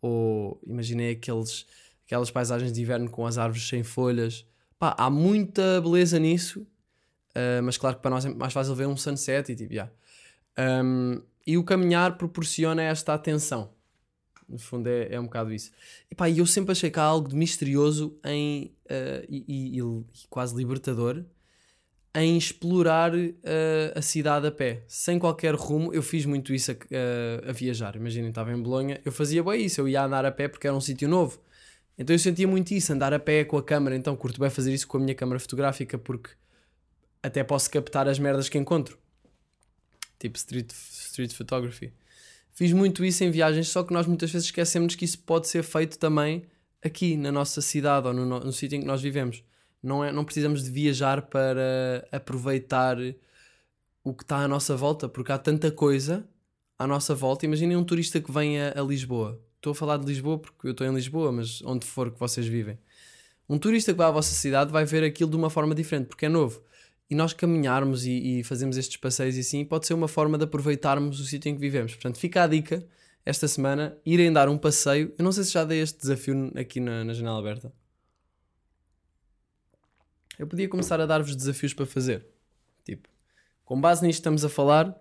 [0.00, 1.64] ou imaginei aqueles
[2.12, 4.44] aquelas paisagens de inverno com as árvores sem folhas.
[4.78, 8.86] Pá, há muita beleza nisso, uh, mas claro que para nós é mais fácil ver
[8.86, 9.90] um sunset e tipo, yeah.
[10.58, 13.72] Um, e o caminhar proporciona esta atenção.
[14.46, 15.70] No fundo é, é um bocado isso.
[16.10, 20.04] E pá, eu sempre achei que há algo de misterioso em, uh, e, e, e,
[20.28, 21.24] quase libertador
[22.14, 25.94] em explorar eh, a cidade a pé, sem qualquer rumo.
[25.94, 27.96] Eu fiz muito isso a, a- a viajar.
[27.96, 30.76] Imaginem, estava em Bolonha, eu fazia bem isso, eu ia andar a pé porque era
[30.76, 31.40] um sítio novo.
[31.98, 33.94] Então eu sentia muito isso, andar a pé com a câmera.
[33.96, 36.30] Então curto bem fazer isso com a minha câmera fotográfica porque
[37.22, 38.98] até posso captar as merdas que encontro.
[40.18, 41.92] Tipo street, street photography.
[42.52, 45.62] Fiz muito isso em viagens, só que nós muitas vezes esquecemos que isso pode ser
[45.62, 46.44] feito também
[46.82, 49.42] aqui na nossa cidade ou no, no- no sítio em que nós vivemos.
[49.82, 52.96] Não, é, não precisamos de viajar para aproveitar
[54.04, 56.24] o que está à nossa volta, porque há tanta coisa
[56.78, 57.46] à nossa volta.
[57.46, 59.40] Imaginem um turista que vem a, a Lisboa.
[59.62, 62.48] Estou a falar de Lisboa porque eu estou em Lisboa, mas onde for que vocês
[62.48, 62.76] vivem.
[63.48, 66.26] Um turista que vai à vossa cidade vai ver aquilo de uma forma diferente, porque
[66.26, 66.60] é novo.
[67.08, 70.42] E nós caminharmos e, e fazermos estes passeios e assim pode ser uma forma de
[70.42, 71.94] aproveitarmos o sítio em que vivemos.
[71.94, 72.84] Portanto, fica a dica
[73.24, 75.14] esta semana, irem dar um passeio.
[75.16, 77.72] Eu não sei se já dei este desafio aqui na, na janela aberta.
[80.36, 82.26] Eu podia começar a dar-vos desafios para fazer.
[82.84, 83.08] Tipo,
[83.64, 84.92] com base nisto estamos a falar,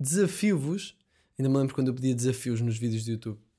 [0.00, 0.96] desafio-vos.
[1.38, 3.53] Ainda me lembro quando eu pedia desafios nos vídeos do YouTube.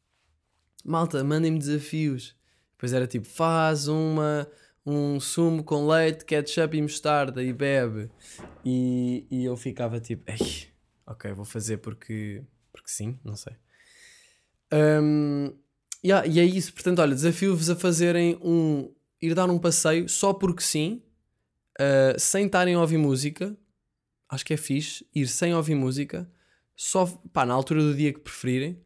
[0.86, 2.36] Malta, mandem-me desafios.
[2.74, 4.48] Depois era tipo, faz uma,
[4.86, 8.12] um sumo com leite, ketchup e mostarda e bebe.
[8.64, 10.68] E, e eu ficava tipo, Ei,
[11.08, 13.54] ok, vou fazer porque, porque sim, não sei.
[14.72, 15.56] Um,
[16.06, 18.94] yeah, e é isso, portanto, olha, desafio-vos a fazerem um.
[19.20, 21.02] ir dar um passeio só porque sim,
[21.80, 23.58] uh, sem estarem a ouvir música.
[24.30, 26.30] Acho que é fixe ir sem ouvir música,
[26.76, 28.82] só pá, na altura do dia que preferirem,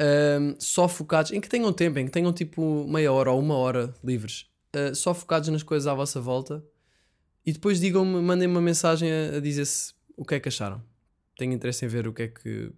[0.00, 3.56] um, só focados, em que tenham tempo, em que tenham tipo meia hora ou uma
[3.56, 6.64] hora livres, uh, só focados nas coisas à vossa volta
[7.44, 10.82] e depois digam-me, mandem-me uma mensagem a, a dizer se o que é que acharam.
[11.38, 12.72] Tenho interesse em ver o que é que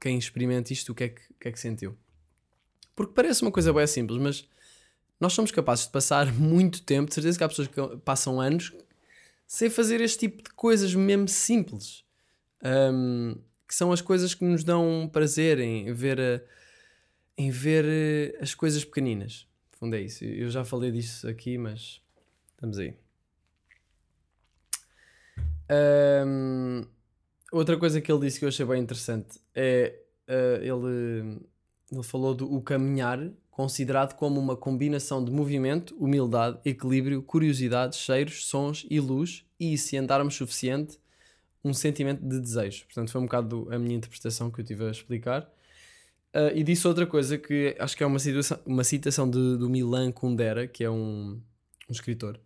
[0.00, 1.96] quem experimenta isto, o que é que, que, é que sentiu.
[2.96, 4.48] Porque parece uma coisa bem simples, mas
[5.20, 8.72] nós somos capazes de passar muito tempo, de certeza que há pessoas que passam anos
[9.46, 12.04] sem fazer este tipo de coisas mesmo simples.
[12.64, 13.36] Um,
[13.72, 16.42] que são as coisas que nos dão prazer em ver, a-
[17.38, 19.46] em ver eh, as coisas pequeninas.
[19.72, 20.22] No fundo é isso.
[20.26, 22.02] Eu já falei disso aqui, mas
[22.50, 22.94] estamos aí.
[25.70, 26.84] Um,
[27.50, 31.40] outra coisa que ele disse que eu achei bem interessante é uh, ele,
[31.90, 38.44] ele falou do o caminhar considerado como uma combinação de movimento, humildade, equilíbrio, curiosidade, cheiros,
[38.44, 40.98] sons e luz e se andarmos suficiente
[41.64, 42.84] um sentimento de desejo.
[42.86, 45.42] Portanto, foi um bocado a minha interpretação que eu tive a explicar.
[46.34, 49.68] Uh, e disse outra coisa que acho que é uma, situação, uma citação de, do
[49.68, 51.38] Milan Kundera, que é um,
[51.88, 52.40] um escritor,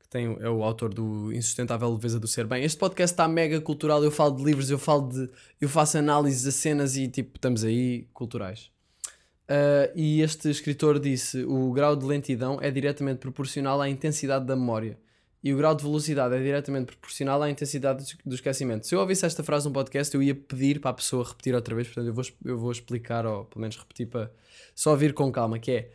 [0.00, 2.64] que tem, é o autor do Insustentável Leveza do Ser Bem.
[2.64, 5.30] Este podcast está mega cultural, eu falo de livros, eu falo de.
[5.60, 8.70] eu faço análises a cenas e tipo, estamos aí culturais.
[9.48, 14.56] Uh, e este escritor disse: o grau de lentidão é diretamente proporcional à intensidade da
[14.56, 14.98] memória
[15.42, 18.86] e o grau de velocidade é diretamente proporcional à intensidade do- esquecimento.
[18.86, 21.74] Se eu ouvisse esta frase num podcast, eu ia pedir para a pessoa repetir outra
[21.74, 24.30] vez, portanto, eu vou, eu vou explicar, ou pelo menos repetir para
[24.74, 25.90] só ouvir com calma, que é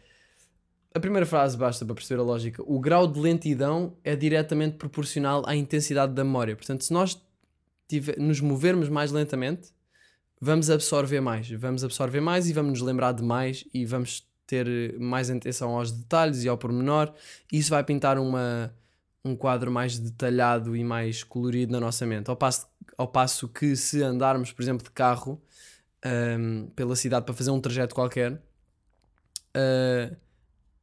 [0.94, 2.64] a primeira frase basta para perceber a lógica.
[2.66, 6.56] O grau de lentidão é diretamente proporcional à intensidade da memória.
[6.56, 7.22] Portanto, se nós
[7.88, 9.70] tiver- nos movermos mais lentamente,
[10.40, 11.52] vamos absorver mais.
[11.52, 15.92] Vamos absorver mais e vamos nos lembrar de mais e vamos ter mais atenção aos
[15.92, 17.12] detalhes e ao pormenor.
[17.52, 18.74] Isso vai pintar uma,
[19.26, 22.30] um quadro mais detalhado e mais colorido na nossa mente.
[22.30, 25.42] Ao passo, ao passo que se andarmos, por exemplo, de carro
[26.04, 28.40] ahm, pela cidade para fazer um trajeto qualquer,
[29.56, 30.16] ah,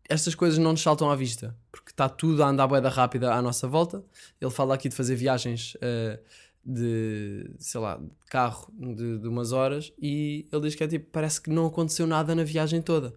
[0.08, 3.32] estas coisas não nos saltam à vista, porque está tudo a andar bué da rápida
[3.32, 4.04] à nossa volta.
[4.40, 6.18] Ele fala aqui de fazer viagens ah,
[6.64, 11.06] de, sei lá, de carro de, de umas horas e ele diz que é tipo,
[11.10, 13.14] parece que não aconteceu nada na viagem toda.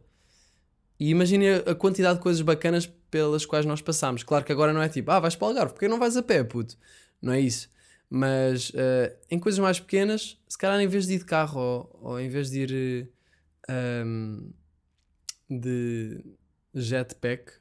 [1.00, 4.24] E imagine a, quantidade de coisas bacanas pelas quais nós passamos.
[4.24, 6.24] Claro que agora não é tipo, ah, vais para o Algarve, porque não vais a
[6.24, 6.78] pé, puto?
[7.22, 7.70] Não é isso.
[8.10, 12.00] Mas eh, em coisas mais pequenas, se calhar em vez de ir de carro ou,
[12.02, 13.10] ou em vez de ir
[13.68, 14.52] eh, ahm,
[15.50, 16.24] de
[16.74, 17.54] jetpack,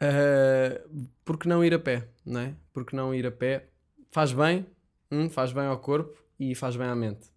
[0.00, 0.82] eh,
[1.24, 2.54] porque não ir a pé, não é?
[2.72, 3.68] Porque não ir a pé
[4.10, 4.66] faz bem,
[5.10, 7.30] hum, faz bem ao corpo e faz bem à mente.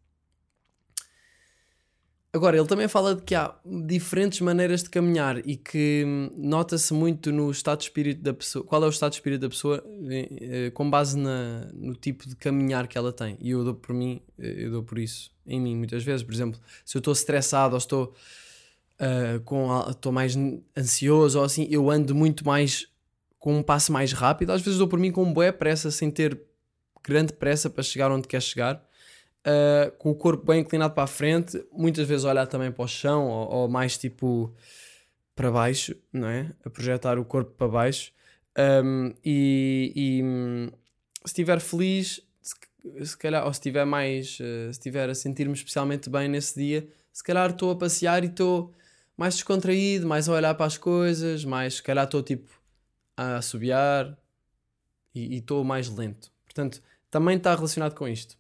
[2.36, 6.94] Agora, ele também fala de que há diferentes maneiras de caminhar e que hum, nota-se
[6.94, 8.66] muito no estado de espírito da pessoa.
[8.66, 12.28] Qual é o estado de espírito da pessoa eh, eh, com base na, no tipo
[12.28, 13.38] de caminhar que ela tem.
[13.40, 16.24] E eu dou por mim, eh, eu dou por isso em mim muitas vezes.
[16.24, 18.14] Por exemplo, se eu estou estressado ou estou,
[19.00, 20.36] ah, com, estou mais
[20.78, 22.86] ansioso ou assim, eu ando muito mais
[23.40, 24.52] com um passo mais rápido.
[24.52, 26.38] Às vezes dou por mim com boa pressa, sem ter
[27.02, 28.86] grande pressa para chegar onde quer chegar.
[29.46, 32.88] Uh, com o corpo bem inclinado para a frente, muitas vezes olhar também para o
[32.88, 34.56] chão ou, ou mais tipo
[35.36, 36.52] para baixo, não é?
[36.64, 38.12] A projetar o corpo para baixo.
[38.58, 40.72] Um, e, e,
[41.26, 42.56] se estiver feliz, se,
[43.06, 46.88] se calhar, ou se estiver mais, eh, se estiver a sentir-me especialmente bem nesse dia,
[47.12, 48.74] se calhar estou a passear e estou
[49.18, 52.50] mais descontraído, mais a olhar para as coisas, mais, se calhar estou tipo
[53.18, 54.18] a assobiar
[55.14, 56.32] e estou mais lento.
[56.46, 58.38] Portanto, também está relacionado com isto.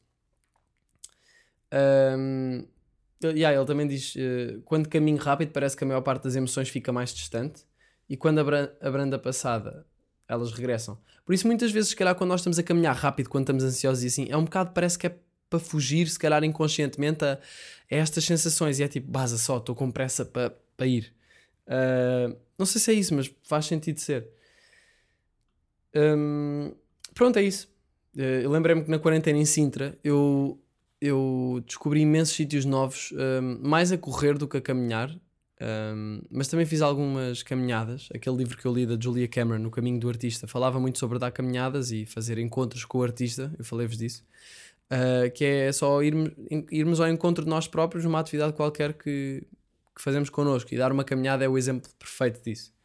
[1.75, 2.65] Um,
[3.23, 6.69] yeah, ele também diz: eh, quando caminho rápido, parece que a maior parte das emoções
[6.69, 7.63] fica mais distante,
[8.09, 9.85] e quando a passada,
[10.27, 10.97] elas regressam.
[11.25, 14.03] Por isso, muitas vezes, se calhar, quando nós estamos a caminhar rápido, quando estamos ansiosos
[14.03, 15.15] e assim, é um bocado, parece que é
[15.49, 17.39] para fugir, se calhar inconscientemente, a, a
[17.89, 18.79] estas sensações.
[18.79, 21.13] E é tipo, baza só, estou com pressa para para ir.
[21.67, 24.29] Ah, não sei se é isso, mas faz sentido ser.
[25.95, 26.73] Hum,
[27.13, 27.67] pronto, é isso.
[28.17, 30.59] Eh, eu lembrei-me que na quarentena em Sintra eu,
[31.05, 35.09] eu descobri imensos sítios novos, hum, mais a correr do que a caminhar.
[35.61, 38.09] hum, mas também fiz algumas caminhadas.
[38.13, 41.19] Aquele livro que eu li da Julia Cameron, No Caminho do Artista, falava muito sobre
[41.19, 43.53] dar caminhadas e fazer encontros com o artista.
[43.57, 44.23] Eu falei-vos disso.
[44.91, 46.31] Uh, que é só irmos,
[46.71, 49.43] irmos ao encontro de nós próprios numa atividade qualquer que,
[49.95, 50.73] que fazemos connosco.
[50.73, 52.75] E dar uma caminhada é o exemplo perfeito disso.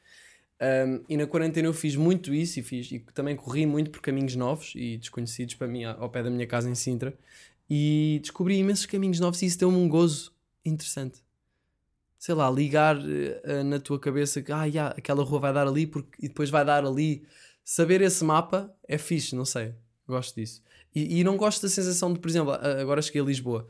[0.60, 4.02] Um, e na quarentena eu fiz muito isso e, fiz, e também corri muito por
[4.02, 7.14] caminhos novos e desconhecidos para mim ao pé da minha casa em Sintra.
[7.70, 10.32] E descobri imensos caminhos novos e isso deu-me um gozo
[10.64, 11.22] interessante.
[12.18, 15.86] Sei lá, ligar eh, na tua cabeça que ah, yeah, aquela rua vai dar ali
[15.86, 17.22] porque, e depois vai dar ali.
[17.64, 19.72] Saber esse mapa é fixe, não sei.
[20.06, 20.60] Gosto disso.
[20.94, 23.68] E, e não gosto da sensação de, por exemplo, agora cheguei a Lisboa.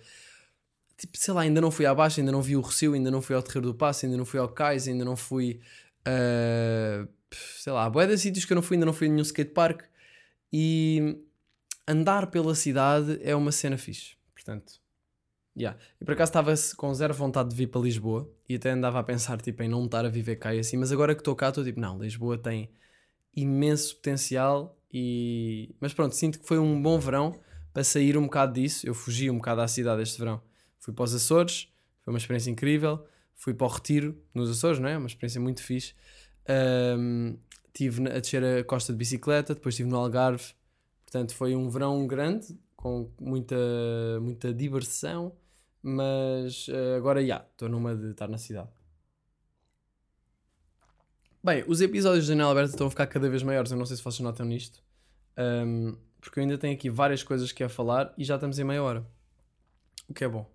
[0.96, 3.36] Tipo, sei lá, ainda não fui abaixo, ainda não vi o Rocio, ainda não fui
[3.36, 5.60] ao Terreiro do Passo, ainda não fui ao Cais, ainda não fui.
[6.04, 7.06] ah,
[7.58, 9.82] sei lá, boé de sítios que eu não fui, ainda não fui a nenhum skatepark.
[10.52, 11.18] E
[11.90, 14.16] andar pela cidade é uma cena fixe.
[14.34, 14.80] Portanto,
[15.56, 15.78] yeah.
[16.00, 19.02] E por acaso estava com zero vontade de vir para Lisboa e até andava a
[19.02, 21.48] pensar tipo, em não estar a viver cá e assim, mas agora que estou cá,
[21.48, 22.70] estou tipo, não, Lisboa tem
[23.34, 25.74] imenso potencial e.
[25.80, 27.38] Mas pronto, sinto que foi um bom verão
[27.72, 28.86] para sair um bocado disso.
[28.86, 30.42] Eu fugi um bocado à cidade este verão.
[30.78, 31.68] Fui para os Açores,
[32.02, 33.04] foi uma experiência incrível.
[33.34, 34.98] Fui para o Retiro, nos Açores, não é?
[34.98, 35.94] Uma experiência muito fixe.
[36.46, 37.36] Ahm,
[37.72, 40.52] tive a descer a costa de bicicleta, depois estive no Algarve.
[41.10, 43.56] Portanto, foi um verão grande, com muita,
[44.22, 45.32] muita diversão.
[45.82, 48.68] Mas eh, agora, já, estou numa de estar na cidade.
[51.42, 53.72] Bem, os episódios de Janela Aberta estão a ficar cada vez maiores.
[53.72, 54.80] Eu não sei se vocês notam nisto.
[55.36, 58.64] Ahm, porque eu ainda tenho aqui várias coisas que é falar e já estamos em
[58.64, 59.04] meia hora.
[60.08, 60.48] O que é bom.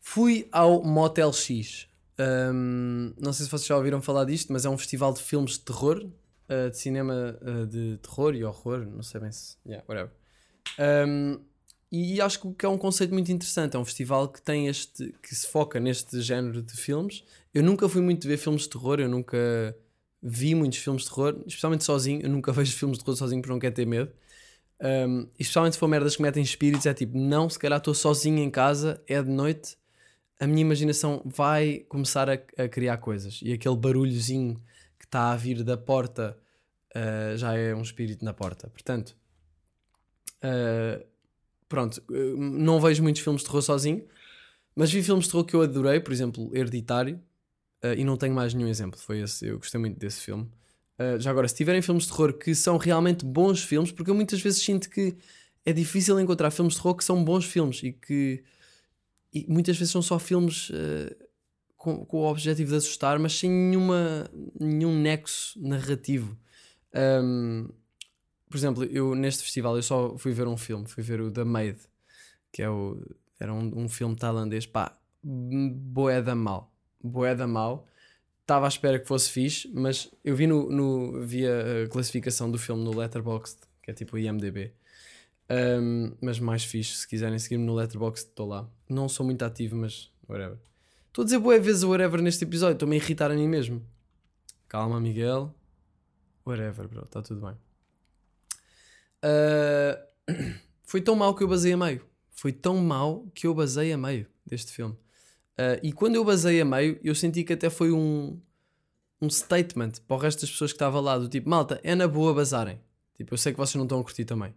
[0.00, 1.88] Fui ao Motel X.
[2.16, 5.52] Ahm, não sei se vocês já ouviram falar disto, mas é um festival de filmes
[5.52, 6.08] de terror,
[6.50, 8.84] ah, de cinema ah, de terror e horror.
[8.84, 9.56] Não sei bem se.
[9.64, 10.10] Yeah, whatever.
[10.76, 11.38] Ahm,
[11.92, 13.76] e, e acho que é um conceito muito interessante.
[13.76, 15.14] É um festival que tem este.
[15.22, 17.22] que se foca neste género de filmes.
[17.54, 19.76] Eu nunca fui muito ver filmes de terror, eu nunca
[20.22, 22.20] vi muitos filmes de terror, especialmente sozinho.
[22.22, 24.12] Eu nunca vejo filmes de terror sozinho porque não quero ter medo.
[24.82, 28.38] Um, especialmente se for merdas que metem espíritos, é tipo, não, se calhar estou sozinho
[28.38, 29.76] em casa, é de noite,
[30.40, 33.40] a minha imaginação vai começar a, a criar coisas.
[33.42, 34.60] E aquele barulhozinho
[35.10, 36.38] está a vir da porta
[36.96, 38.68] uh, já é um espírito na porta.
[38.68, 39.16] Portanto,
[40.44, 41.04] uh,
[41.68, 44.06] pronto, uh, não vejo muitos filmes de terror sozinho,
[44.74, 47.20] mas vi filmes de terror que eu adorei, por exemplo, Hereditário,
[47.84, 48.98] uh, e não tenho mais nenhum exemplo.
[49.00, 50.48] Foi esse, eu gostei muito desse filme.
[51.18, 54.38] Já agora, se tiverem filmes de terror que são realmente bons filmes, porque eu muitas
[54.38, 55.16] vezes sinto que
[55.64, 58.44] é difícil encontrar filmes de terror que são bons filmes e que
[59.32, 60.70] e muitas vezes são só filmes
[61.80, 66.36] com, com o objetivo de assustar, mas sem nenhuma, nenhum nexo narrativo.
[66.94, 67.70] Um,
[68.50, 71.42] por exemplo, eu neste festival eu só fui ver um filme, fui ver o The
[71.42, 71.78] Maid,
[72.52, 73.02] que é o,
[73.40, 76.70] era um, um filme tailandês, pá, boé da mal,
[77.02, 77.86] boé da mal.
[78.42, 82.58] Estava à espera que fosse fixe, mas eu vi, no, no, vi a classificação do
[82.58, 84.74] filme no Letterboxd, que é tipo o IMDB.
[85.48, 88.68] Um, mas mais fixe, se quiserem seguir-me no Letterboxd, estou lá.
[88.86, 90.58] Não sou muito ativo, mas whatever.
[91.10, 93.84] Estou a dizer boé vezes whatever neste episódio, estou-me a irritar a mim mesmo.
[94.68, 95.52] Calma, Miguel.
[96.46, 97.56] Whatever, bro, está tudo bem.
[99.24, 100.54] Uh,
[100.86, 102.06] foi tão mau que eu basei a meio.
[102.30, 104.94] Foi tão mau que eu basei a meio deste filme.
[105.58, 108.40] Uh, e quando eu basei a meio, eu senti que até foi um,
[109.20, 112.06] um statement para o resto das pessoas que estavam lá, do tipo, malta, é na
[112.06, 112.80] boa basarem.
[113.14, 114.54] Tipo, eu sei que vocês não estão a curtir também.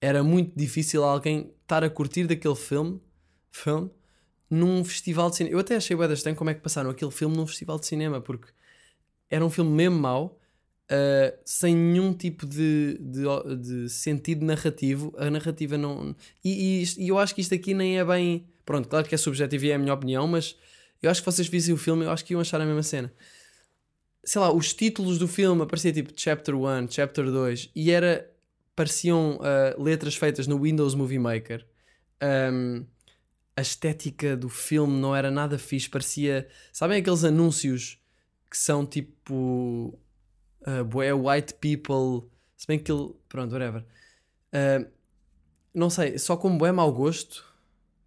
[0.00, 2.98] Era muito difícil alguém estar a curtir daquele filme,
[3.50, 3.90] filme
[4.52, 5.56] num festival de cinema.
[5.56, 8.20] Eu até achei bem estranho como é que passaram aquele filme num festival de cinema,
[8.20, 8.52] porque
[9.30, 10.38] era um filme mesmo mau,
[10.90, 15.14] uh, sem nenhum tipo de, de, de, sentido narrativo.
[15.16, 16.14] A narrativa não.
[16.44, 18.46] E, e, e eu acho que isto aqui nem é bem.
[18.66, 20.54] Pronto, claro que é subjetivo e é a minha opinião, mas
[21.02, 23.10] eu acho que vocês vissem o filme, eu acho que iam achar a mesma cena.
[24.22, 28.30] sei lá, os títulos do filme aparecia tipo Chapter 1, Chapter 2 e era,
[28.76, 31.66] pareciam ah, letras feitas no Windows Movie Maker.
[32.22, 32.86] Um,
[33.56, 37.98] a estética do filme não era nada fixe, parecia, sabem aqueles anúncios
[38.50, 39.98] que são tipo
[40.62, 43.84] uh, white people, se bem que ele, pronto, whatever.
[44.52, 44.90] Uh,
[45.74, 47.50] não sei, só com bué mau gosto.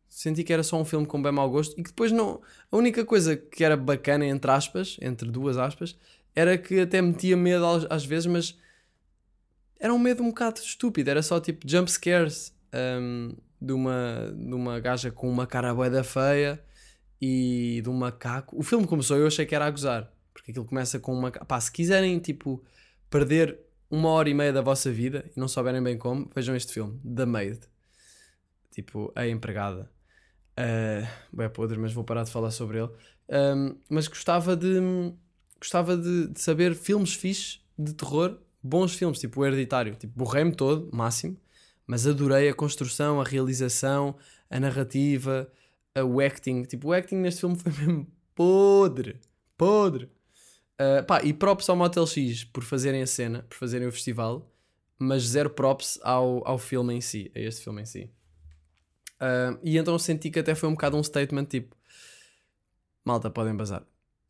[0.07, 2.41] Senti que era só um filme com bem mau gosto e que depois não.
[2.71, 5.97] A única coisa que era bacana, entre aspas, entre duas aspas,
[6.33, 8.57] era que até metia medo às, vezes, mas
[9.77, 11.09] era um medo um bocado estúpido.
[11.09, 13.35] Era só tipo jump scares um,
[13.65, 16.63] de, uma, de uma gaja com uma cara bué da feia
[17.21, 18.57] e de um macaco.
[18.57, 21.31] O filme começou eu achei que era a gozar, porque aquilo começa com uma.
[21.31, 22.63] Pá, se quiserem tipo
[23.09, 23.59] perder
[23.89, 26.99] uma hora e meia da vossa vida e não souberem bem como, vejam este filme,
[27.15, 27.59] The Maid.
[28.71, 29.89] Tipo, a empregada.
[30.57, 32.91] Uh, bem podre, mas vou parar de falar sobre ele.
[33.29, 34.79] Um, mas gostava de
[35.59, 39.95] gostava de, de, saber filmes fixes de terror, bons filmes, tipo o Hereditário.
[39.95, 41.37] Tipo, borrei-me todo, máximo,
[41.87, 44.15] mas adorei a construção, a realização,
[44.49, 45.51] a narrativa,
[45.93, 46.63] a, o acting.
[46.63, 49.19] Tipo, o acting neste filme foi mesmo podre,
[49.57, 50.09] podre.
[50.75, 54.51] Uh, pá, e props ao Motel X por fazerem a cena, por fazerem o festival,
[54.99, 58.11] mas zero props ao, ao filme em si, a este filme em si.
[59.15, 61.75] Uh, e então senti que até foi um bocado um statement tipo:
[63.05, 63.83] malta, podem bazar.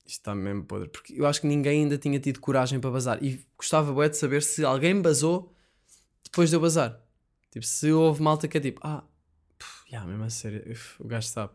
[0.06, 0.90] Isto está mesmo podre.
[0.90, 3.24] Porque eu acho que ninguém ainda tinha tido coragem para bazar.
[3.24, 5.52] E gostava bué de saber se alguém basou
[6.24, 7.02] depois de eu bazar.
[7.56, 9.02] Tipo, se houve malta que é tipo, ah,
[9.58, 11.54] puf, yeah, mesmo a sério, uf, o gajo sabe.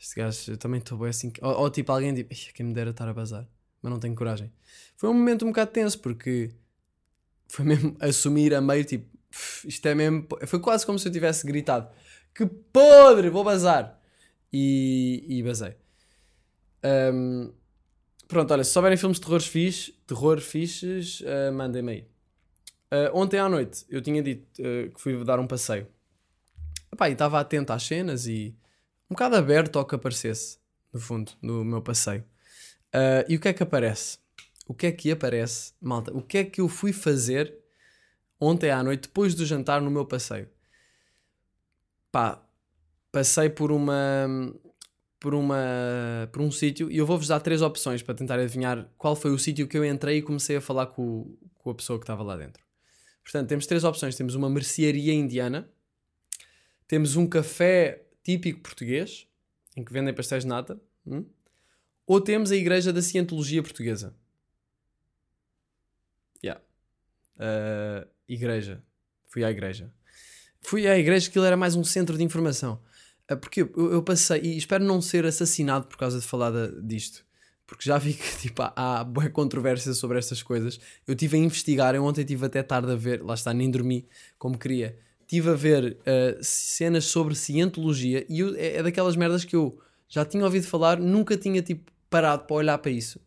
[0.00, 1.30] Este gajo, eu também estou bem assim.
[1.42, 3.46] Ou, ou, tipo, alguém tipo, quem me dera estar a bazar,
[3.82, 4.50] mas não tenho coragem.
[4.96, 6.50] Foi um momento um bocado tenso, porque
[7.46, 9.06] foi mesmo assumir a meio, tipo,
[9.66, 10.26] isto é mesmo.
[10.46, 11.90] Foi quase como se eu tivesse gritado
[12.34, 14.00] que podre, vou bazar.
[14.50, 15.76] E, e basei.
[16.82, 17.52] Um,
[18.26, 22.08] pronto, olha, se souberem filmes de terror fixe, terror fixes, uh, mandem-me aí.
[22.92, 25.86] Uh, ontem à noite eu tinha dito uh, que fui dar um passeio.
[26.92, 28.56] Epá, e estava atento às cenas e
[29.10, 30.58] um bocado aberto ao que aparecesse,
[30.92, 32.24] no fundo, no meu passeio.
[32.94, 34.18] Uh, e o que é que aparece?
[34.66, 36.12] O que é que aparece, malta?
[36.16, 37.54] O que é que eu fui fazer
[38.40, 40.48] ontem à noite, depois do jantar, no meu passeio?
[42.10, 42.42] pá,
[43.12, 43.94] passei por uma
[45.20, 49.16] por uma por um sítio e eu vou-vos dar três opções para tentar adivinhar qual
[49.16, 52.04] foi o sítio que eu entrei e comecei a falar com, com a pessoa que
[52.04, 52.67] estava lá dentro.
[53.28, 54.16] Portanto, temos três opções.
[54.16, 55.68] Temos uma mercearia indiana,
[56.86, 59.28] temos um café típico português,
[59.76, 61.26] em que vendem pastéis de nata, hum?
[62.06, 64.16] ou temos a Igreja da Cientologia Portuguesa.
[66.42, 66.62] Yeah.
[67.36, 68.82] Uh, igreja.
[69.26, 69.92] Fui à igreja.
[70.62, 72.82] Fui à igreja aquilo era mais um centro de informação.
[73.28, 76.50] Ah, porque eu, eu, passei, e espero não ser assassinado por causa de falar
[76.80, 77.26] disto,
[77.68, 80.80] porque já vi que tipo, há, boa controvérsia sobre estas coisas.
[81.06, 84.08] Eu estive a investigar, eu ontem estive até tarde a ver, lá está, nem dormi
[84.38, 84.98] como queria.
[85.20, 89.78] Estive a ver uh, cenas sobre cientologia e eu, é, é, daquelas merdas que eu
[90.08, 93.20] já tinha ouvido falar, nunca tinha tipo parado para olhar para isso.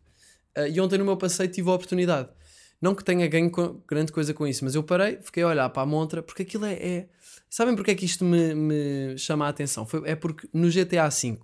[0.58, 2.28] Uh, e ontem no meu passeio tive a oportunidade.
[2.80, 3.50] Não que tenha ganho
[3.86, 6.64] grande coisa com isso, mas eu parei, fiquei a olhar para a montra, porque aquilo
[6.64, 7.06] é, é
[7.48, 9.86] Sabem porque é que isto me, me chama a atenção?
[9.86, 11.38] Foi, é porque no GTA V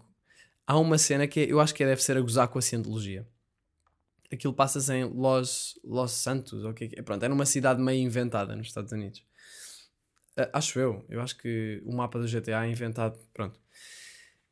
[0.68, 3.26] há uma cena que é, eu acho que deve ser a gozar com a cientologia.
[4.30, 8.54] Aquilo passa-se em Los, Los Santos, ou que é, pronto, é numa cidade meio inventada
[8.54, 9.24] nos Estados Unidos.
[10.38, 13.58] Uh, acho eu, eu acho que o mapa do GTA é inventado, pronto.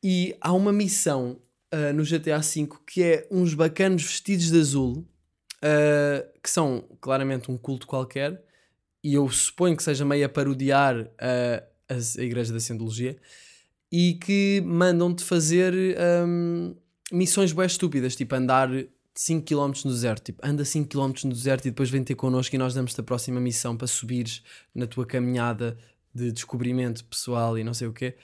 [0.02, 1.38] E há uma missão
[1.72, 5.06] uh, no GTA V que é uns bacanos vestidos de azul,
[5.58, 8.42] uh, que são claramente um culto qualquer,
[9.04, 11.62] e eu suponho que seja meio a parodiar a,
[11.94, 13.18] a Igreja da Cientologia,
[13.98, 15.72] e que mandam-te fazer
[16.28, 16.76] um,
[17.10, 18.68] missões bem estúpidas, tipo andar
[19.14, 22.54] 5 km no deserto, tipo anda 5 km no deserto e depois vem ter connosco
[22.54, 24.42] e nós damos-te a próxima missão para subires
[24.74, 25.78] na tua caminhada
[26.14, 28.16] de descobrimento pessoal e não sei o quê.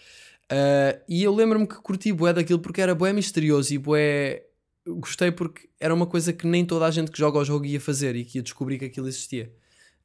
[0.52, 4.42] Uh, e eu lembro-me que curti bué daquilo porque era bué misterioso e bué...
[4.86, 7.80] Gostei porque era uma coisa que nem toda a gente que joga o jogo ia
[7.80, 9.50] fazer e que ia descobrir que aquilo existia.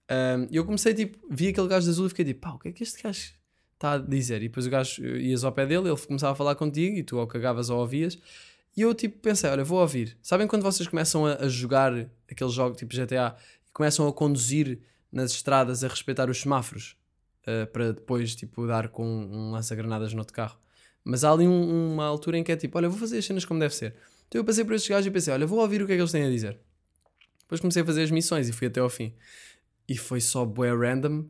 [0.09, 2.69] Um, eu comecei, tipo, vi aquele gajo de azul e fiquei tipo, pá, o que
[2.69, 3.35] é que este gajo
[3.77, 4.37] está a dizer?
[4.37, 7.17] E depois o gajo ias ao pé dele, ele começava a falar contigo e tu
[7.17, 8.17] ou cagavas ou ouvias.
[8.75, 10.17] E eu, tipo, pensei, olha, vou ouvir.
[10.21, 11.93] Sabem quando vocês começam a, a jogar
[12.29, 13.35] aquele jogo tipo GTA
[13.67, 14.79] e começam a conduzir
[15.11, 16.95] nas estradas a respeitar os semáforos
[17.47, 20.57] uh, para depois, tipo, dar com um lança-granadas no outro carro?
[21.03, 23.45] Mas há ali um, uma altura em que é tipo, olha, vou fazer as cenas
[23.45, 23.95] como deve ser.
[24.27, 26.01] Então eu passei por estes gajos e pensei, olha, vou ouvir o que é que
[26.01, 26.59] eles têm a dizer.
[27.39, 29.13] Depois comecei a fazer as missões e fui até ao fim
[29.87, 31.25] e foi só bué random.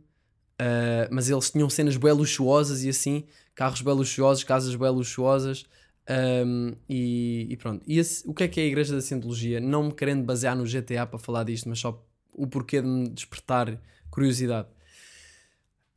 [0.60, 5.66] Uh, mas eles tinham cenas bué luxuosas e assim, carros bué luxuosos, casas bué luxuosas,
[6.10, 7.84] Um, e, e pronto.
[7.86, 9.60] E esse- o que é que é a Igreja da Cientologia?
[9.60, 12.02] Não me querendo basear no GTA para falar disto, mas só
[12.32, 13.78] o porquê de me despertar
[14.10, 14.70] curiosidade.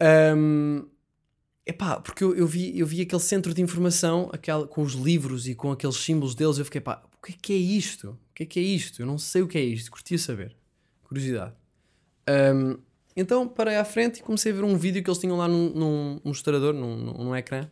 [0.02, 0.88] Um,
[1.66, 5.46] epá, porque eu, eu, vi, eu vi aquele centro de informação aquela, com os livros
[5.46, 6.58] e com aqueles símbolos deles.
[6.58, 8.10] Eu fiquei, pá, o que é que é isto?
[8.10, 9.00] O que é que é isto?
[9.02, 9.90] Eu não sei o que é isto.
[9.90, 10.56] Curtia saber.
[11.04, 11.54] Curiosidade.
[12.28, 12.78] Um,
[13.16, 15.70] então parei à frente e comecei a ver um vídeo que eles tinham lá num,
[15.70, 17.68] num mostrador, num, num, num ecrã.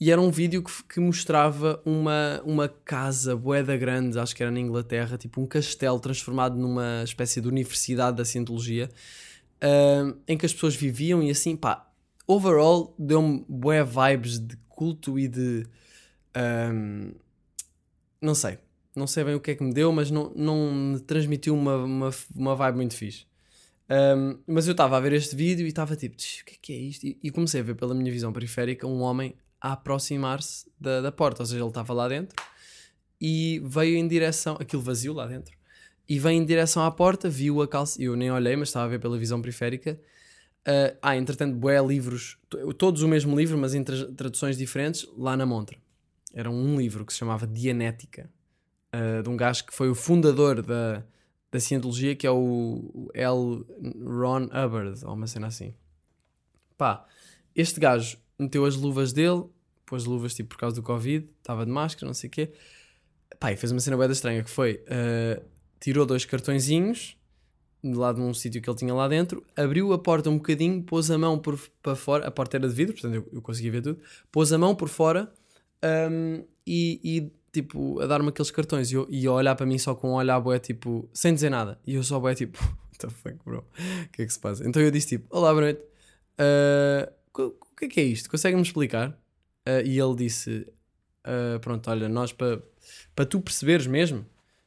[0.00, 4.52] E era um vídeo que, que mostrava uma, uma casa boeda grande, acho que era
[4.52, 8.88] na Inglaterra, tipo um castelo transformado numa espécie de universidade da Cientologia,
[9.60, 11.90] ah, em que as pessoas viviam e assim, pá,
[12.26, 15.66] overall deu-me bué vibes de culto e de.
[16.34, 17.12] ahm,
[18.20, 18.58] não sei,
[18.94, 21.76] não sei bem o que é que me deu, mas não, não me transmitiu uma,
[21.76, 23.27] uma, uma vibe muito fixe.
[23.90, 26.58] Um, mas eu estava a ver este vídeo e estava tipo, "Tch, o que é
[26.60, 27.06] que é isto?
[27.06, 31.10] E, e comecei a ver pela minha visão periférica um homem a aproximar-se da, da
[31.10, 32.36] porta, ou seja, ele estava lá dentro
[33.20, 35.56] e veio em direção, aquilo vazio lá dentro,
[36.08, 38.88] e veio em direção à porta, viu a calça, eu nem olhei, mas estava a
[38.88, 39.98] ver pela visão periférica.
[40.66, 45.08] Ah, ah, entretanto, bué livros, to- todos o mesmo livro, mas em tra- traduções diferentes,
[45.16, 45.78] lá na montra.
[46.34, 48.30] Era um livro que se chamava Dianética,
[48.92, 51.04] ah, de um gajo que foi o fundador da,
[51.50, 53.64] da Cientologia, que é o L.
[54.04, 55.74] Ron Hubbard, ou uma cena assim.
[56.76, 57.06] Pá,
[57.54, 59.44] este gajo meteu as luvas dele,
[59.86, 62.52] pôs luvas tipo por causa do Covid, estava de máscara, não sei o quê.
[63.40, 65.42] Pá, e fez uma cena da estranha que foi, ah,
[65.80, 67.18] tirou dois cartõezinhos
[67.82, 70.82] de lá de um sítio que ele tinha lá dentro, abriu a porta um bocadinho,
[70.82, 73.70] pôs a mão por, para fora, a porta era de vidro, portanto eu, eu conseguia
[73.70, 74.00] ver tudo,
[74.32, 75.32] pôs a mão por fora
[76.10, 77.32] um, e, e,
[77.62, 80.14] tipo, a dar-me aqueles cartões e, eu, e a olhar para mim só com um
[80.14, 81.78] olhar bué, tipo, sem dizer nada.
[81.86, 82.58] E eu só bué, tipo,
[82.90, 83.58] what the fuck, bro?
[84.06, 84.66] O que é que se passa?
[84.68, 85.82] Então eu disse, tipo, olá, boa noite.
[87.32, 88.30] Co- o que é que é isto?
[88.30, 89.16] Consegue-me explicar?
[89.64, 90.66] Ah, e ele disse,
[91.24, 92.62] ah, pronto, olha, nós para
[93.14, 94.24] para tu perceberes mesmo,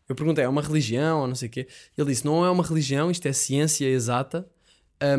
[0.07, 1.67] eu perguntei, é uma religião ou não sei o quê?
[1.97, 4.47] Ele disse, não é uma religião, isto é ciência exata,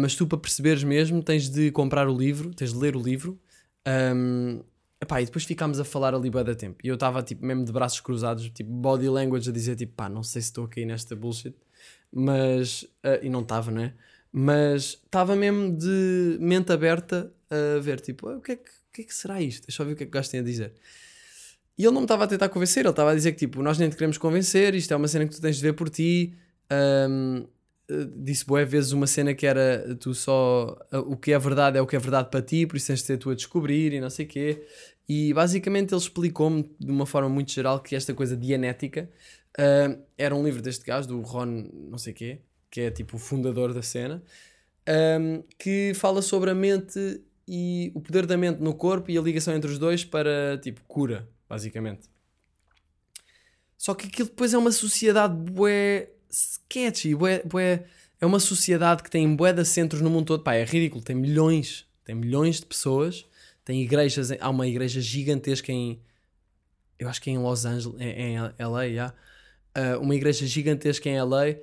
[0.01, 3.41] mas tu para perceberes mesmo tens de comprar o livro, tens de ler o livro.
[3.85, 4.61] Ahm,
[5.03, 6.79] epá, e depois ficámos a falar ali bué da tempo.
[6.85, 10.09] E eu estava tipo, mesmo de braços cruzados, tipo body language a dizer tipo, pá,
[10.09, 11.55] não sei se estou a cair nesta bullshit.
[12.13, 13.95] Mas, ah, e não estava, não é?
[14.33, 18.93] Mas estava mesmo de mente aberta a ver, tipo, "Ah, o que, é que, o
[18.93, 19.67] que é que será isto?
[19.67, 20.73] Deixa eu ver o que é que o gajo tem a dizer.
[21.77, 23.79] E ele não me estava a tentar convencer, ele estava a dizer que tipo, nós
[23.79, 26.35] nem te queremos convencer, isto é uma cena que tu tens de ver por ti.
[26.71, 27.45] Ahm,
[27.89, 31.79] eh, disse boé vezes uma cena que era tu só eh, o que é verdade
[31.79, 33.93] é o que é verdade para ti, por isso tens de ser tu a descobrir
[33.93, 34.63] e não sei o quê.
[35.09, 39.11] E basicamente ele explicou-me de uma forma muito geral que esta coisa dianética
[39.59, 42.41] ah, era um livro deste gajo, do Ron não sei quê,
[42.71, 44.23] que é tipo o fundador da cena,
[44.87, 49.21] ahm, que fala sobre a mente e o poder da mente no corpo e a
[49.21, 52.09] ligação entre os dois para tipo cura, basicamente.
[53.77, 57.85] Só que aquilo depois é uma sociedade bué sketchy, bué, bué,
[58.21, 60.43] é uma sociedade que tem bué de centros no mundo todo.
[60.43, 63.27] Pá, é ridículo, tem milhões, tem milhões de pessoas,
[63.65, 66.01] tem igrejas, há uma igreja gigantesca em,
[66.99, 69.15] eu acho que é em Los Angeles, em, em LA, yeah.
[69.75, 71.57] Ah, uma igreja gigantesca em LA,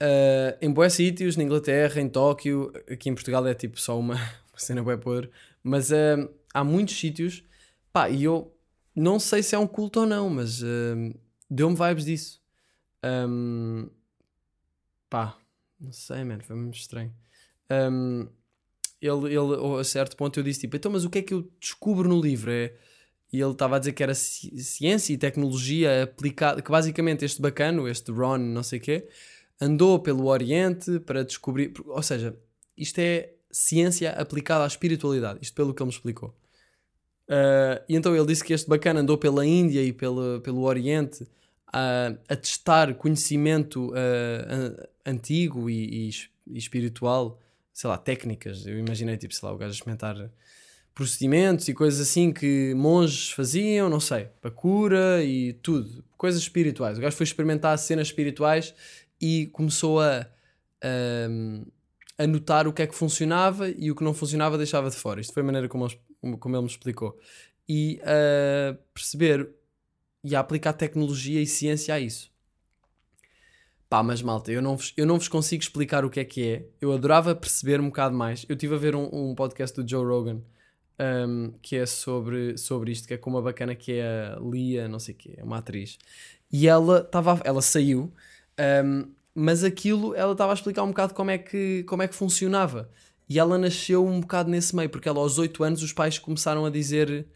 [0.00, 4.14] ah, em bué sítios, na Inglaterra, em Tóquio, aqui em Portugal é tipo só uma,
[4.52, 5.30] uma cena bué podre,
[5.62, 7.44] mas ah, há muitos sítios,
[7.92, 8.56] pá, e eu
[8.94, 10.62] não sei se é um culto ou não, mas
[11.48, 12.40] deu-me vibes disso.
[13.02, 13.88] Ahm,
[15.08, 15.38] pá,
[15.80, 17.14] não sei, mano, foi muito estranho.
[17.70, 18.28] Ahm,
[19.00, 21.48] ele, ele, a certo ponto, eu disse tipo, então, mas o que é que eu
[21.60, 22.50] descubro no livro?
[22.50, 22.72] É,
[23.32, 27.40] e ele estava a dizer que era ci- ciência e tecnologia aplicada, que basicamente este
[27.40, 29.08] bacano, este Ron, não sei o quê,
[29.60, 32.34] andou pelo Oriente para descobrir, ou seja,
[32.76, 36.34] isto é ciência aplicada à espiritualidade, isto pelo que ele me explicou.
[37.28, 41.26] Ah, e então ele disse que este bacana andou pela Índia e pelo, pelo Oriente
[41.72, 44.76] a, a testar conhecimento an-
[45.06, 46.10] antigo e, e
[46.52, 47.38] e espiritual,
[47.72, 48.66] sei lá, técnicas.
[48.66, 50.30] Eu imaginei, tipo, sei lá, o gajo experimentar
[50.94, 56.98] procedimentos e coisas assim que monges faziam, não sei, para cura e tudo, coisas espirituais.
[56.98, 58.74] O gajo foi experimentar cenas espirituais
[59.20, 60.26] e começou a,
[60.82, 64.96] a, a notar o que é que funcionava e o que não funcionava deixava de
[64.96, 65.20] fora.
[65.20, 67.18] Isto foi a maneira como ele, como- ele me explicou.
[67.68, 69.48] E a perceber
[70.24, 72.29] e a aplicar tecnologia e ciência a isso.
[73.90, 76.48] Pá, mas malta, eu não, vos, eu não vos consigo explicar o que é que
[76.48, 76.64] é.
[76.80, 78.46] Eu adorava perceber um bocado mais.
[78.48, 80.40] Eu estive a ver um, um podcast do Joe Rogan
[81.00, 84.86] um, que é sobre, sobre isto, que é com uma bacana que é a Lia,
[84.86, 85.98] não sei o quê, é uma atriz.
[86.52, 88.12] E ela estava, ela saiu,
[88.84, 92.14] um, mas aquilo ela estava a explicar um bocado como é, que, como é que
[92.14, 92.90] funcionava.
[93.28, 96.64] E ela nasceu um bocado nesse meio, porque ela aos 8 anos os pais começaram
[96.66, 97.26] a dizer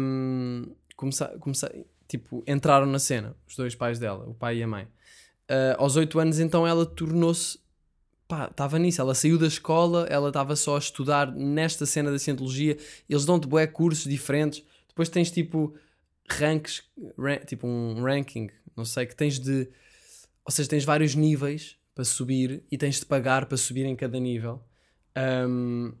[0.00, 0.66] um,
[0.96, 1.32] começar,
[2.08, 4.88] tipo, entraram na cena, os dois pais dela, o pai e a mãe.
[5.50, 7.58] Uh, aos 8 anos, então, ela tornou-se.
[8.28, 9.00] Pá, estava nisso.
[9.00, 12.78] Ela saiu da escola, ela estava só a estudar nesta cena da cientologia.
[13.08, 14.62] Eles dão-te bué cursos diferentes.
[14.88, 15.74] Depois tens tipo
[16.28, 16.84] ranks,
[17.18, 19.68] ran- tipo um ranking, não sei, que tens de.
[20.44, 24.20] Ou seja, tens vários níveis para subir e tens de pagar para subir em cada
[24.20, 24.62] nível.
[25.48, 25.92] Um,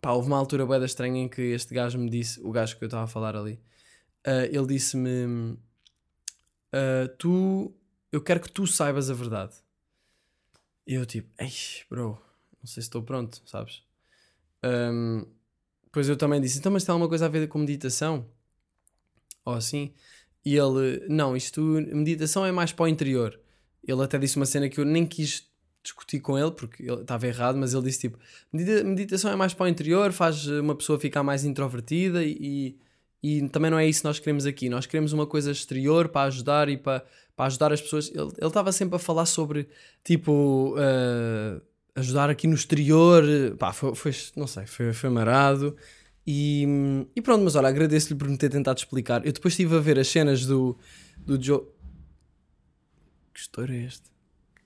[0.00, 2.84] pá, houve uma altura bué estranha em que este gajo me disse, o gajo que
[2.84, 3.60] eu estava a falar ali,
[4.26, 5.56] uh, ele disse-me:
[6.72, 7.74] uh, Tu,
[8.14, 9.54] eu quero que tu saibas a verdade.
[10.86, 11.50] E eu, tipo, ei,
[11.90, 12.10] bro,
[12.60, 13.82] não sei se estou pronto, sabes?
[14.62, 15.26] Um,
[15.84, 18.28] depois eu também disse: Então, mas tem alguma coisa a ver com meditação?
[19.44, 19.92] Ou assim?
[20.44, 23.38] E ele, não, isto, meditação é mais para o interior.
[23.82, 25.50] Ele até disse uma cena que eu nem quis
[25.82, 28.18] discutir com ele porque ele estava errado, mas ele disse tipo:
[28.52, 32.78] "Medita- meditação é mais para o interior, faz uma pessoa ficar mais introvertida e,
[33.26, 34.68] e também não é isso que nós queremos aqui.
[34.68, 37.04] Nós queremos uma coisa exterior para ajudar e para,
[37.34, 38.10] para ajudar as pessoas.
[38.14, 39.66] Ele estava sempre a falar sobre
[40.04, 41.60] tipo eh,
[41.94, 43.24] ajudar aqui no exterior.
[43.58, 45.74] Pá, foi, foi- não sei, foi, foi marado.
[46.26, 46.66] E,
[47.16, 49.24] e pronto, mas olha, agradeço-lhe por me ter tentado explicar.
[49.26, 50.76] Eu depois estive a ver as cenas do,
[51.18, 51.62] do Joe.
[53.32, 54.02] Que estouro é este?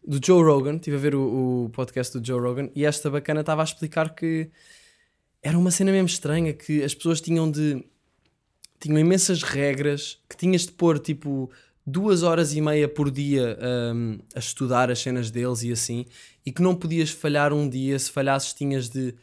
[0.06, 3.40] Do Joe Rogan, estive a ver o, o podcast do Joe Rogan e esta bacana
[3.40, 4.50] estava a explicar que
[5.42, 7.84] era uma cena mesmo estranha, que as pessoas tinham de.
[8.80, 11.50] Tinham imensas regras, que tinhas de pôr tipo
[11.86, 13.58] duas horas e meia por dia
[13.94, 16.04] hum, a estudar as cenas deles e assim,
[16.44, 19.14] e que não podias falhar um dia, se falhasses tinhas de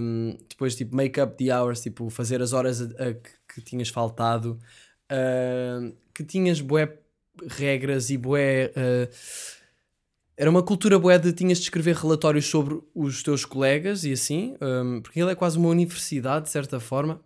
[0.00, 3.60] hum, depois tipo make up the hours, tipo fazer as horas a- a que, que
[3.62, 4.58] tinhas faltado,
[5.80, 6.98] hum, que tinhas bué
[7.48, 8.72] regras e bué.
[8.76, 9.08] uh,
[10.36, 14.54] era uma cultura bué de tinhas de escrever relatórios sobre os teus colegas e assim,
[14.60, 17.20] hum, porque ele é quase uma universidade de certa forma,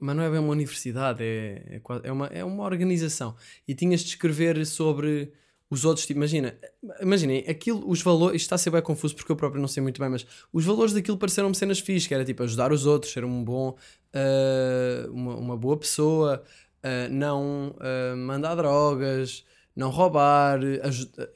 [0.00, 3.34] mas não é bem uma universidade, é, é, é uma, é uma organização.
[3.66, 5.32] E tinhas de escrever sobre
[5.68, 6.56] os outros, imagina,
[7.00, 9.82] imaginem, aquilo, os valores, isto está a ser bem confuso porque eu próprio não sei
[9.82, 13.12] muito bem, mas os valores daquilo pareceram-me cenas fixes, que era tipo ajudar os outros,
[13.12, 13.76] ser um bom,
[14.14, 16.42] ah, uma, uma boa pessoa,
[16.82, 19.44] ah, não ah, mandar drogas,
[19.76, 20.58] não roubar,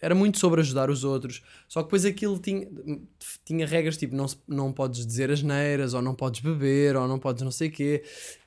[0.01, 1.43] era muito sobre ajudar os outros.
[1.68, 2.66] Só que depois aquilo tinha,
[3.45, 7.18] tinha regras tipo não, não podes dizer as neiras, ou não podes beber, ou não
[7.18, 8.03] podes não sei o quê.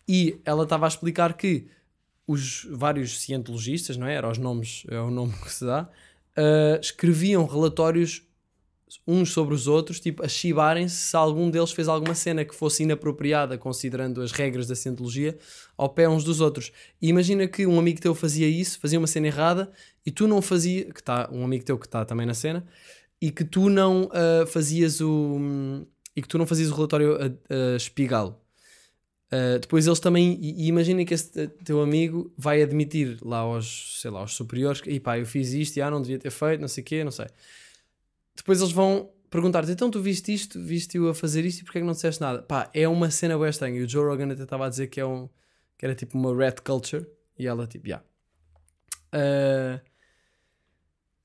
[0.07, 1.67] E ela estava a explicar que
[2.27, 4.15] os vários cientologistas, não é?
[4.15, 5.87] Era os nomes, é o nome que se dá,
[6.35, 8.23] ah, escreviam relatórios
[9.07, 12.83] uns sobre os outros, tipo, a chibarem-se se algum deles fez alguma cena que fosse
[12.83, 15.37] inapropriada, considerando as regras da cientologia,
[15.77, 16.71] ao pé uns dos outros.
[17.01, 19.71] E imagina que um amigo teu fazia isso, fazia uma cena errada,
[20.05, 22.65] e tu não fazia, que está um amigo teu que está também na cena,
[23.21, 25.85] e que tu não ah, fazias o
[26.15, 28.39] e que tu não fazias o relatório a, a espigá-lo.
[29.33, 33.99] Uh, depois eles também, e, e imagina que esse teu amigo vai admitir lá aos,
[33.99, 36.61] sei lá, aos superiores "Ih, pá, eu fiz isto e ah, não devia ter feito,
[36.61, 37.25] não sei o quê, não sei.
[38.35, 41.81] Depois eles vão perguntar-te, então tu viste isto, viste-o a fazer isto e porquê é
[41.81, 42.41] que não disseste nada?
[42.41, 43.79] Pá, é uma cena bem estranha.
[43.79, 45.27] E o Joe Rogan até estava a dizer que, é um,
[45.77, 47.07] que era tipo uma rat culture
[47.37, 48.03] e ela tipo, já.
[49.13, 49.81] Yeah.
[49.81, 49.93] Uh,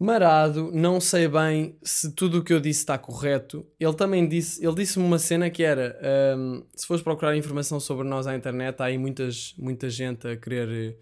[0.01, 3.67] Marado, não sei bem se tudo o que eu disse está correto.
[3.81, 5.99] Ele também disse, ele disse-me uma cena que era:
[6.39, 10.37] um, se fores procurar informação sobre nós à internet, há aí muitas, muita gente a
[10.37, 10.97] querer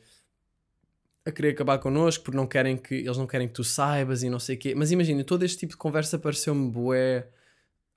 [1.26, 4.30] a querer acabar connosco porque não querem que eles não querem que tu saibas e
[4.30, 4.74] não sei o quê.
[4.76, 7.28] Mas imagina, todo este tipo de conversa pareceu-me bué,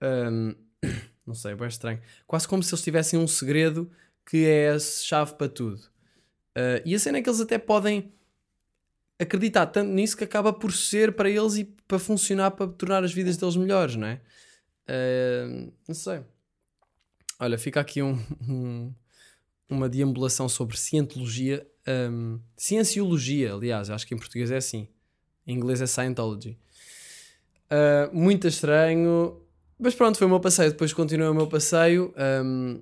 [0.02, 0.56] um,
[1.26, 2.02] não sei, bué estranho.
[2.26, 3.90] Quase como se eles tivessem um segredo
[4.26, 5.80] que é a chave para tudo.
[6.58, 8.12] Uh, e a cena é que eles até podem
[9.20, 13.14] acreditar tanto nisso que acaba por ser para eles e para funcionar para tornar as
[13.14, 14.22] vidas deles melhores, não é?
[14.90, 16.22] Uh, não sei.
[17.40, 18.20] Olha, fica aqui um,
[18.50, 18.94] um-
[19.70, 24.88] uma deambulação sobre cientologia, um, cienciologia, aliás, acho que em português é assim,
[25.46, 26.58] em inglês é Scientology.
[27.72, 29.42] Uh, muito estranho,
[29.78, 30.72] mas pronto, foi o meu passeio.
[30.72, 32.14] Depois continuei o meu passeio.
[32.44, 32.82] um,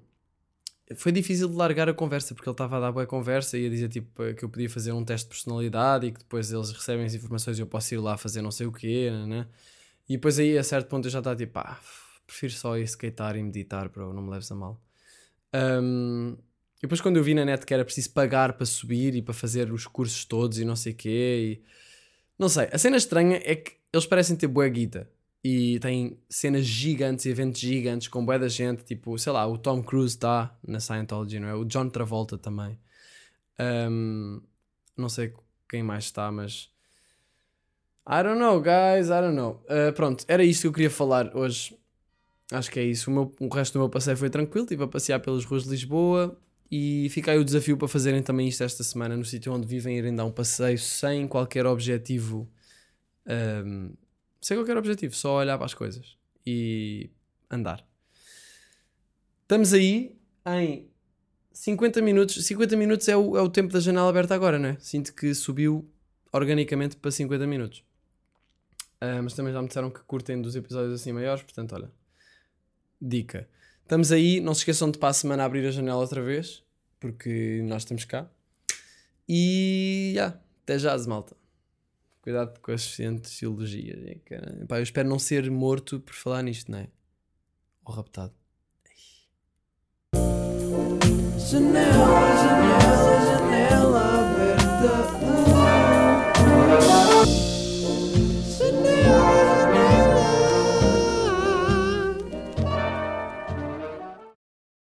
[0.96, 3.70] foi difícil de largar a conversa porque ele estava a dar boa conversa e a
[3.70, 7.06] dizer tipo, que eu podia fazer um teste de personalidade e que depois eles recebem
[7.06, 9.48] as informações e eu posso ir lá fazer não sei o quê, né?
[10.08, 11.78] E depois aí a certo ponto eu já estava tipo, pá,
[12.26, 14.82] prefiro só ir skatear e meditar, bro, não me leves a mal.
[15.54, 16.38] Um,
[16.78, 19.34] e depois quando eu vi na net que era preciso pagar para subir e para
[19.34, 21.64] fazer os cursos todos e não sei quê, e...
[22.38, 25.10] não sei, a cena estranha é que eles parecem ter boa guita
[25.44, 29.58] e têm cenas gigantes e eventos gigantes com boa da gente, tipo, sei lá, o
[29.58, 31.54] Tom Cruise está na Scientology, não é?
[31.56, 32.78] O John Travolta também.
[33.60, 34.42] Um,
[34.96, 35.34] não sei
[35.70, 36.70] quem mais está, mas
[38.08, 39.64] I don't know, guys, I don't know.
[39.66, 41.78] Uh, pronto, era isto que eu queria falar hoje.
[42.52, 43.10] Acho que é isso.
[43.12, 44.66] O, meu, o resto do meu passeio foi tranquilo.
[44.66, 46.38] Estive a passear pelas ruas de Lisboa
[46.70, 49.98] E fica aí o desafio para fazerem também isto esta semana no sítio onde vivem,
[49.98, 52.50] irem dar um passeio sem qualquer objetivo.
[53.26, 53.94] ahm,
[54.42, 57.10] sem qualquer objetivo, só olhar para as coisas e
[57.50, 57.86] andar.
[59.44, 60.90] Estamos aí em
[61.52, 62.46] 50 minutos.
[62.46, 64.78] 50 minutos é o, é o tempo da janela aberta agora, não é?
[64.80, 65.90] Sinto que subiu
[66.32, 67.84] organicamente para 50 minutos.
[69.02, 71.92] Ah, mas também já me disseram que curtem dos episódios assim maiores, portanto, olha.
[73.02, 73.48] Dica.
[73.88, 76.62] Estamos aí, não se esqueçam de para a semana abrir a janela outra vez,
[77.00, 78.30] porque nós estamos cá.
[79.26, 81.38] E já, até já, malta.
[82.22, 83.98] Cuidado com as suficientes elogias.
[84.68, 86.90] Pá, eu espero não ser morto por falar nisto, não é?
[87.86, 88.34] Ou raptado.
[91.50, 91.96] Janela,
[92.44, 93.87] janela, janela